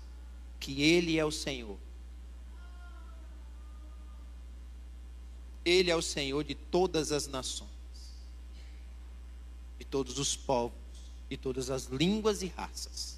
[0.58, 1.78] que Ele é o Senhor.
[5.66, 7.77] Ele é o Senhor de todas as nações
[9.78, 10.78] de todos os povos,
[11.30, 13.18] de todas as línguas e raças.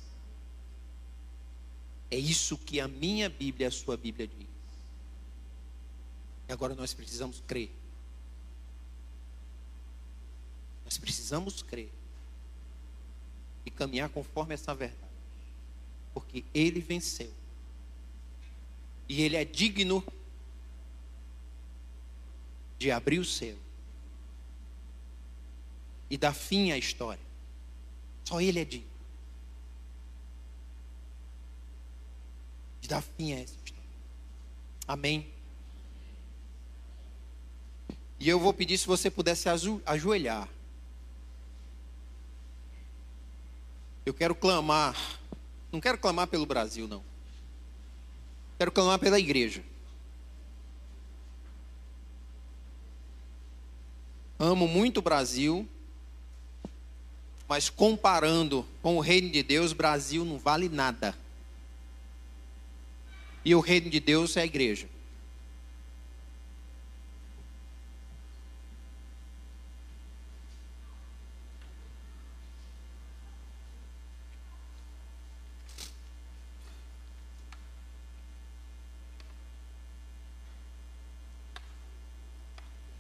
[2.12, 4.48] É isso que a minha Bíblia e a sua Bíblia diz.
[6.48, 7.72] E agora nós precisamos crer.
[10.84, 11.92] Nós precisamos crer
[13.66, 15.14] e caminhar conforme essa verdade.
[16.14, 17.32] Porque ele venceu.
[19.08, 20.04] E ele é digno
[22.80, 23.56] de abrir o céu
[26.10, 27.22] e dar fim à história.
[28.26, 28.90] Só Ele é digno
[32.82, 33.90] de dar fim a essa história.
[34.88, 35.32] Amém.
[38.20, 39.48] E eu vou pedir se você pudesse
[39.86, 40.50] ajoelhar.
[44.06, 44.96] Eu quero clamar.
[45.72, 47.04] Não quero clamar pelo Brasil, não.
[48.58, 49.64] Quero clamar pela igreja.
[54.38, 55.68] Amo muito o Brasil
[57.50, 61.18] mas comparando com o reino de Deus, Brasil não vale nada.
[63.44, 64.88] E o reino de Deus é a igreja.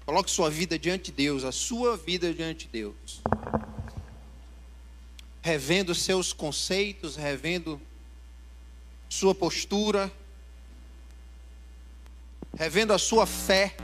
[0.07, 3.21] Coloque sua vida diante de Deus, a sua vida diante de Deus
[5.41, 7.81] revendo seus conceitos, revendo
[9.07, 10.11] sua postura,
[12.57, 13.75] revendo a sua fé.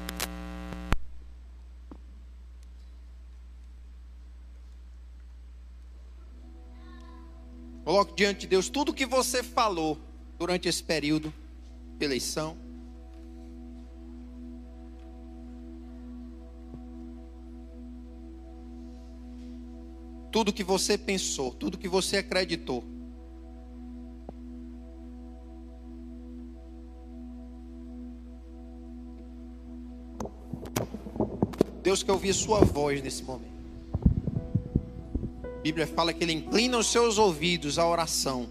[7.83, 9.99] Coloque diante de Deus tudo o que você falou
[10.37, 11.33] durante esse período
[11.97, 12.64] de eleição.
[20.35, 22.83] Tudo que você pensou, tudo que você acreditou.
[31.81, 33.47] Deus quer ouvir sua voz nesse momento.
[35.41, 38.49] A Bíblia fala que Ele inclina os seus ouvidos à oração.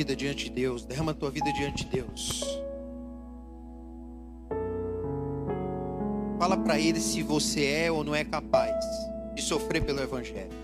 [0.00, 0.86] Vida diante de Deus.
[0.86, 2.42] Derrama a tua vida diante de Deus.
[6.38, 8.74] Fala para ele se você é ou não é capaz
[9.34, 10.58] de sofrer pelo Evangelho.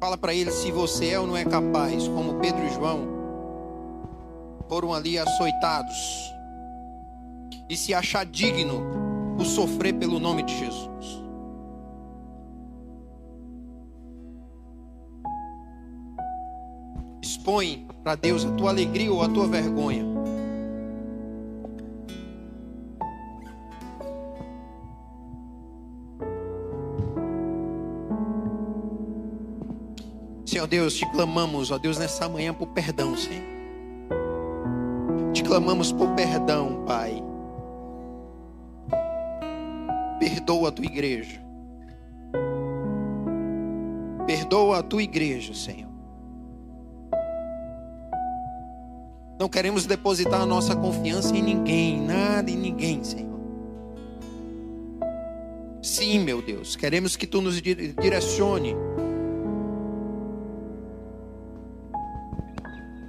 [0.00, 3.12] Fala para ele se você é ou não é capaz, como Pedro e João
[4.66, 6.32] foram ali açoitados,
[7.68, 8.82] e se achar digno
[9.36, 10.93] por sofrer pelo nome de Jesus.
[17.44, 20.02] Expõe para Deus a tua alegria ou a tua vergonha.
[30.46, 33.44] Senhor Deus, te clamamos, ó Deus, nessa manhã por perdão, Senhor.
[35.34, 37.22] Te clamamos por perdão, Pai.
[40.18, 41.44] Perdoa a tua igreja.
[44.26, 45.93] Perdoa a tua igreja, Senhor.
[49.54, 53.38] Queremos depositar a nossa confiança em ninguém, nada em ninguém, Senhor.
[55.80, 58.74] Sim, meu Deus, queremos que tu nos direcione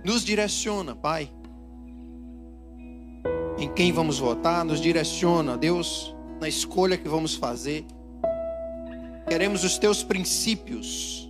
[0.03, 1.31] Nos direciona, Pai.
[3.57, 7.83] Em quem vamos votar, nos direciona, Deus, na escolha que vamos fazer.
[9.27, 11.27] Queremos os teus princípios,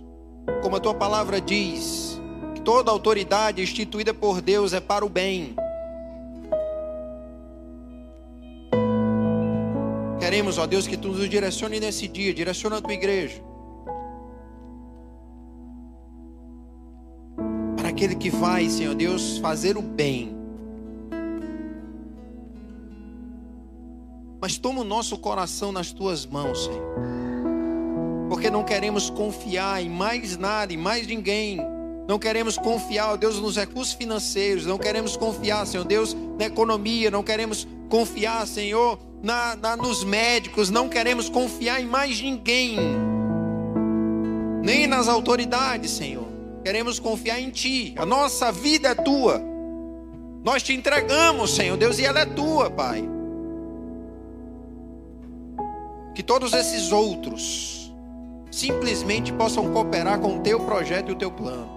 [0.60, 2.15] como a tua palavra diz,
[2.66, 5.54] toda autoridade instituída por Deus é para o bem.
[10.18, 13.40] Queremos, ó Deus, que tu nos direcione nesse dia, direciona a tua igreja.
[17.88, 20.36] aquele que vai, Senhor Deus, fazer o bem.
[24.38, 26.94] Mas toma o nosso coração nas tuas mãos, Senhor.
[28.28, 31.75] Porque não queremos confiar em mais nada, em mais ninguém.
[32.06, 34.64] Não queremos confiar, ó Deus, nos recursos financeiros.
[34.64, 37.10] Não queremos confiar, Senhor Deus, na economia.
[37.10, 40.70] Não queremos confiar, Senhor, na, na, nos médicos.
[40.70, 42.78] Não queremos confiar em mais ninguém.
[44.62, 46.26] Nem nas autoridades, Senhor.
[46.62, 47.94] Queremos confiar em Ti.
[47.96, 49.42] A nossa vida é tua.
[50.44, 53.02] Nós te entregamos, Senhor Deus, e ela é tua, Pai.
[56.14, 57.92] Que todos esses outros
[58.48, 61.75] simplesmente possam cooperar com o teu projeto e o teu plano.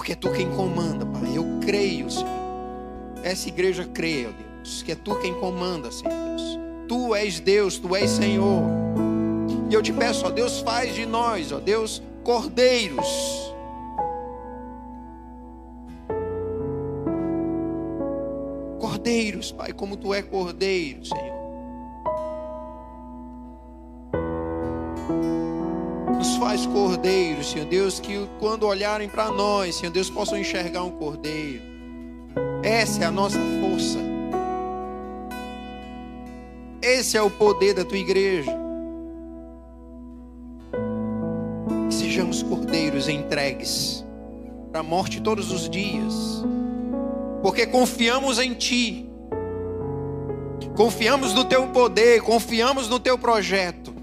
[0.00, 1.36] Porque é tu quem comanda, Pai.
[1.36, 2.26] Eu creio, Senhor.
[3.22, 6.58] Essa igreja crê, ó Deus, que é tu quem comanda, Senhor Deus.
[6.88, 8.62] Tu és Deus, tu és Senhor.
[9.68, 13.52] E eu te peço, ó Deus, faz de nós, ó Deus, cordeiros.
[18.78, 21.40] Cordeiros, Pai, como tu é cordeiro, Senhor.
[26.20, 30.90] Nos faz cordeiros, Senhor Deus, que quando olharem para nós, Senhor Deus, possam enxergar um
[30.90, 31.62] cordeiro.
[32.62, 33.98] Essa é a nossa força.
[36.82, 38.54] Esse é o poder da tua igreja.
[41.90, 44.04] sejamos cordeiros entregues
[44.70, 46.44] para a morte todos os dias,
[47.40, 49.08] porque confiamos em Ti,
[50.76, 53.94] confiamos no Teu poder, confiamos no Teu projeto,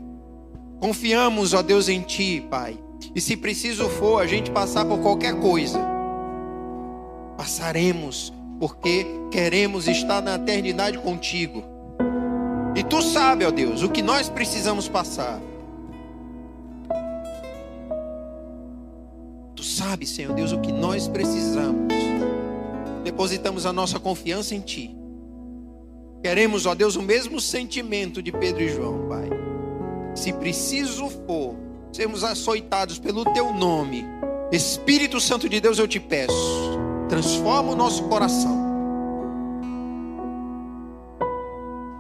[0.80, 2.78] confiamos, ó Deus, em Ti, Pai.
[3.14, 5.80] E se preciso for a gente passar por qualquer coisa,
[7.38, 11.64] passaremos, porque queremos estar na eternidade contigo.
[12.76, 15.42] E Tu sabe, ó Deus, o que nós precisamos passar.
[19.56, 21.88] Tu sabes, Senhor Deus, o que nós precisamos.
[23.04, 24.96] Depositamos a nossa confiança em Ti.
[26.22, 29.30] Queremos, ó Deus, o mesmo sentimento de Pedro e João, Pai.
[30.18, 31.56] Se preciso for,
[31.92, 34.04] sermos açoitados pelo Teu nome.
[34.52, 36.34] Espírito Santo de Deus, eu te peço,
[37.08, 38.66] transforma o nosso coração.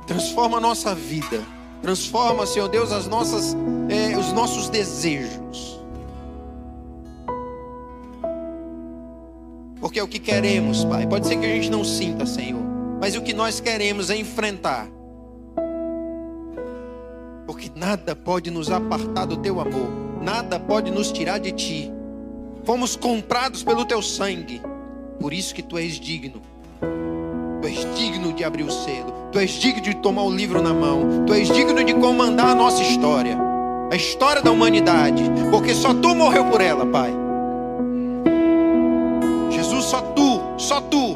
[0.08, 1.46] Transforma a nossa vida.
[1.80, 3.56] Transforma, Senhor Deus, as nossas,
[3.88, 5.80] eh, os nossos desejos.
[9.80, 11.06] Porque é o que queremos, Pai.
[11.06, 12.64] Pode ser que a gente não sinta, Senhor.
[13.00, 14.97] Mas o que nós queremos é enfrentar.
[17.78, 19.90] Nada pode nos apartar do teu amor.
[20.22, 21.92] Nada pode nos tirar de ti.
[22.64, 24.62] Fomos comprados pelo teu sangue.
[25.20, 26.42] Por isso que tu és digno.
[27.62, 29.14] Tu és digno de abrir o selo.
[29.32, 31.26] Tu és digno de tomar o livro na mão.
[31.26, 33.38] Tu és digno de comandar a nossa história.
[33.92, 35.24] A história da humanidade.
[35.52, 37.28] Porque só tu morreu por ela, Pai
[39.88, 41.16] só tu, só tu,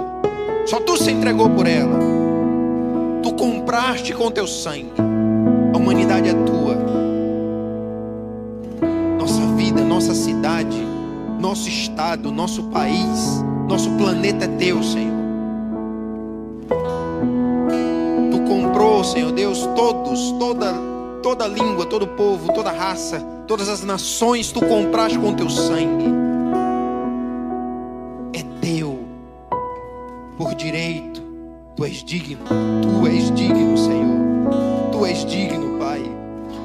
[0.66, 2.00] só tu se entregou por ela.
[3.22, 5.11] Tu compraste com teu sangue.
[5.74, 6.62] A humanidade é tua.
[10.42, 10.78] cidade,
[11.40, 15.22] nosso estado, nosso país, nosso planeta é teu, Senhor.
[18.32, 20.74] Tu comprou, Senhor Deus, todos, toda,
[21.22, 26.06] toda língua, todo povo, toda raça, todas as nações, tu compraste com teu sangue.
[28.34, 29.00] É teu,
[30.38, 31.22] por direito.
[31.76, 32.46] Tu és digno,
[32.82, 33.71] tu és digno.
[35.02, 36.00] Tu és digno, Pai.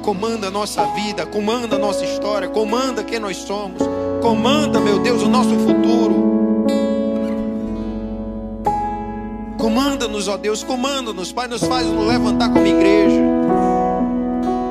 [0.03, 3.81] Comanda a nossa vida, comanda a nossa história, comanda quem nós somos,
[4.21, 6.37] comanda, meu Deus, o nosso futuro.
[9.57, 13.23] Comanda-nos, ó Deus, comanda-nos, Pai, nos faz nos levantar como igreja.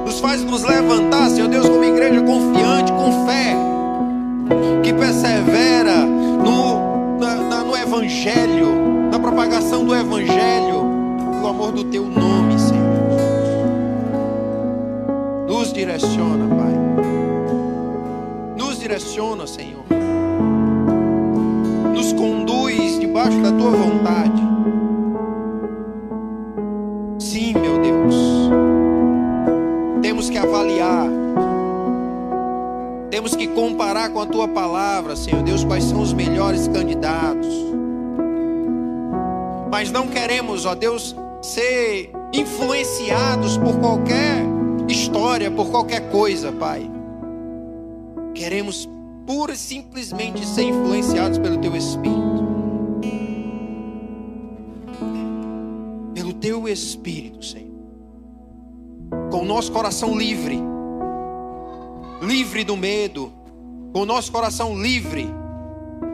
[0.05, 3.57] Nos faz nos levantar, Senhor Deus, como igreja confiante, com fé,
[4.85, 8.69] que persevera no, na, na, no Evangelho,
[9.11, 10.85] na propagação do Evangelho,
[11.33, 12.46] pelo amor do Teu nome,
[15.57, 16.75] Nos direciona, Pai.
[18.59, 19.85] Nos direciona, Senhor.
[21.95, 24.47] Nos conduz debaixo da Tua vontade.
[33.17, 37.49] Temos que comparar com a tua palavra, Senhor Deus, quais são os melhores candidatos.
[39.71, 44.46] Mas não queremos, ó Deus, ser influenciados por qualquer
[44.89, 46.89] história, por qualquer coisa, Pai.
[48.35, 48.89] Queremos
[49.27, 52.47] pura e simplesmente ser influenciados pelo teu Espírito.
[56.15, 57.67] Pelo teu Espírito, Senhor.
[59.31, 60.61] Com o nosso coração livre
[62.21, 63.33] livre do medo,
[63.93, 65.29] com o nosso coração livre,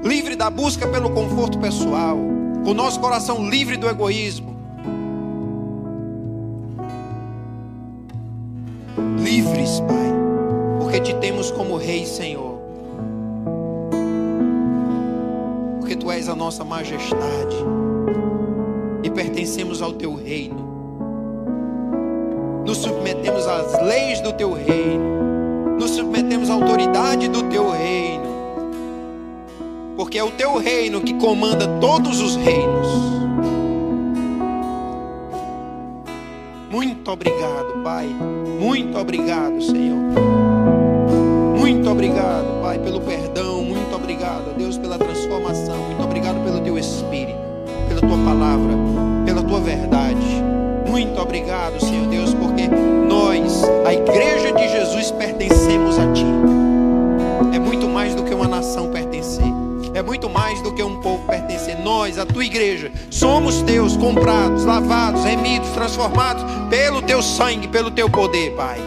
[0.02, 2.16] livre da busca pelo conforto pessoal,
[2.64, 4.51] com o nosso coração livre do egoísmo.
[9.52, 10.12] Livres, Pai,
[10.78, 12.58] porque te temos como Rei, Senhor.
[15.78, 17.56] Porque tu és a nossa majestade
[19.02, 20.72] e pertencemos ao teu reino.
[22.66, 25.22] Nos submetemos às leis do teu reino
[25.78, 28.22] nos submetemos à autoridade do teu reino,
[29.96, 33.21] porque é o teu reino que comanda todos os reinos.
[36.72, 38.06] Muito obrigado, Pai.
[38.58, 39.98] Muito obrigado, Senhor.
[41.54, 43.62] Muito obrigado, Pai, pelo perdão.
[43.62, 45.76] Muito obrigado, Deus, pela transformação.
[45.76, 47.38] Muito obrigado pelo teu Espírito,
[47.88, 48.74] pela tua palavra,
[49.26, 50.42] pela tua verdade.
[50.88, 52.66] Muito obrigado, Senhor Deus, porque
[53.06, 56.24] nós, a igreja de Jesus, pertencemos a Ti.
[57.54, 58.91] É muito mais do que uma nação.
[60.02, 61.78] É muito mais do que um povo pertencer.
[61.78, 68.10] Nós, a tua igreja, somos teus, comprados, lavados, remidos, transformados pelo teu sangue, pelo teu
[68.10, 68.80] poder, Pai.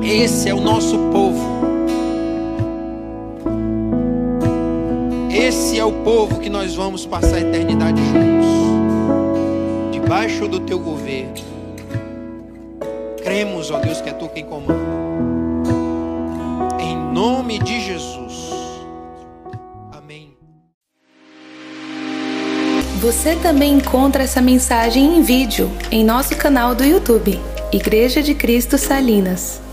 [0.00, 1.44] Esse é o nosso povo.
[5.28, 8.46] Esse é o povo que nós vamos passar a eternidade juntos
[9.90, 11.34] debaixo do teu governo.
[13.24, 14.78] Cremos, ó Deus, que é tu quem comanda.
[16.78, 18.27] Em nome de Jesus.
[23.00, 27.38] Você também encontra essa mensagem em vídeo em nosso canal do YouTube,
[27.72, 29.67] Igreja de Cristo Salinas.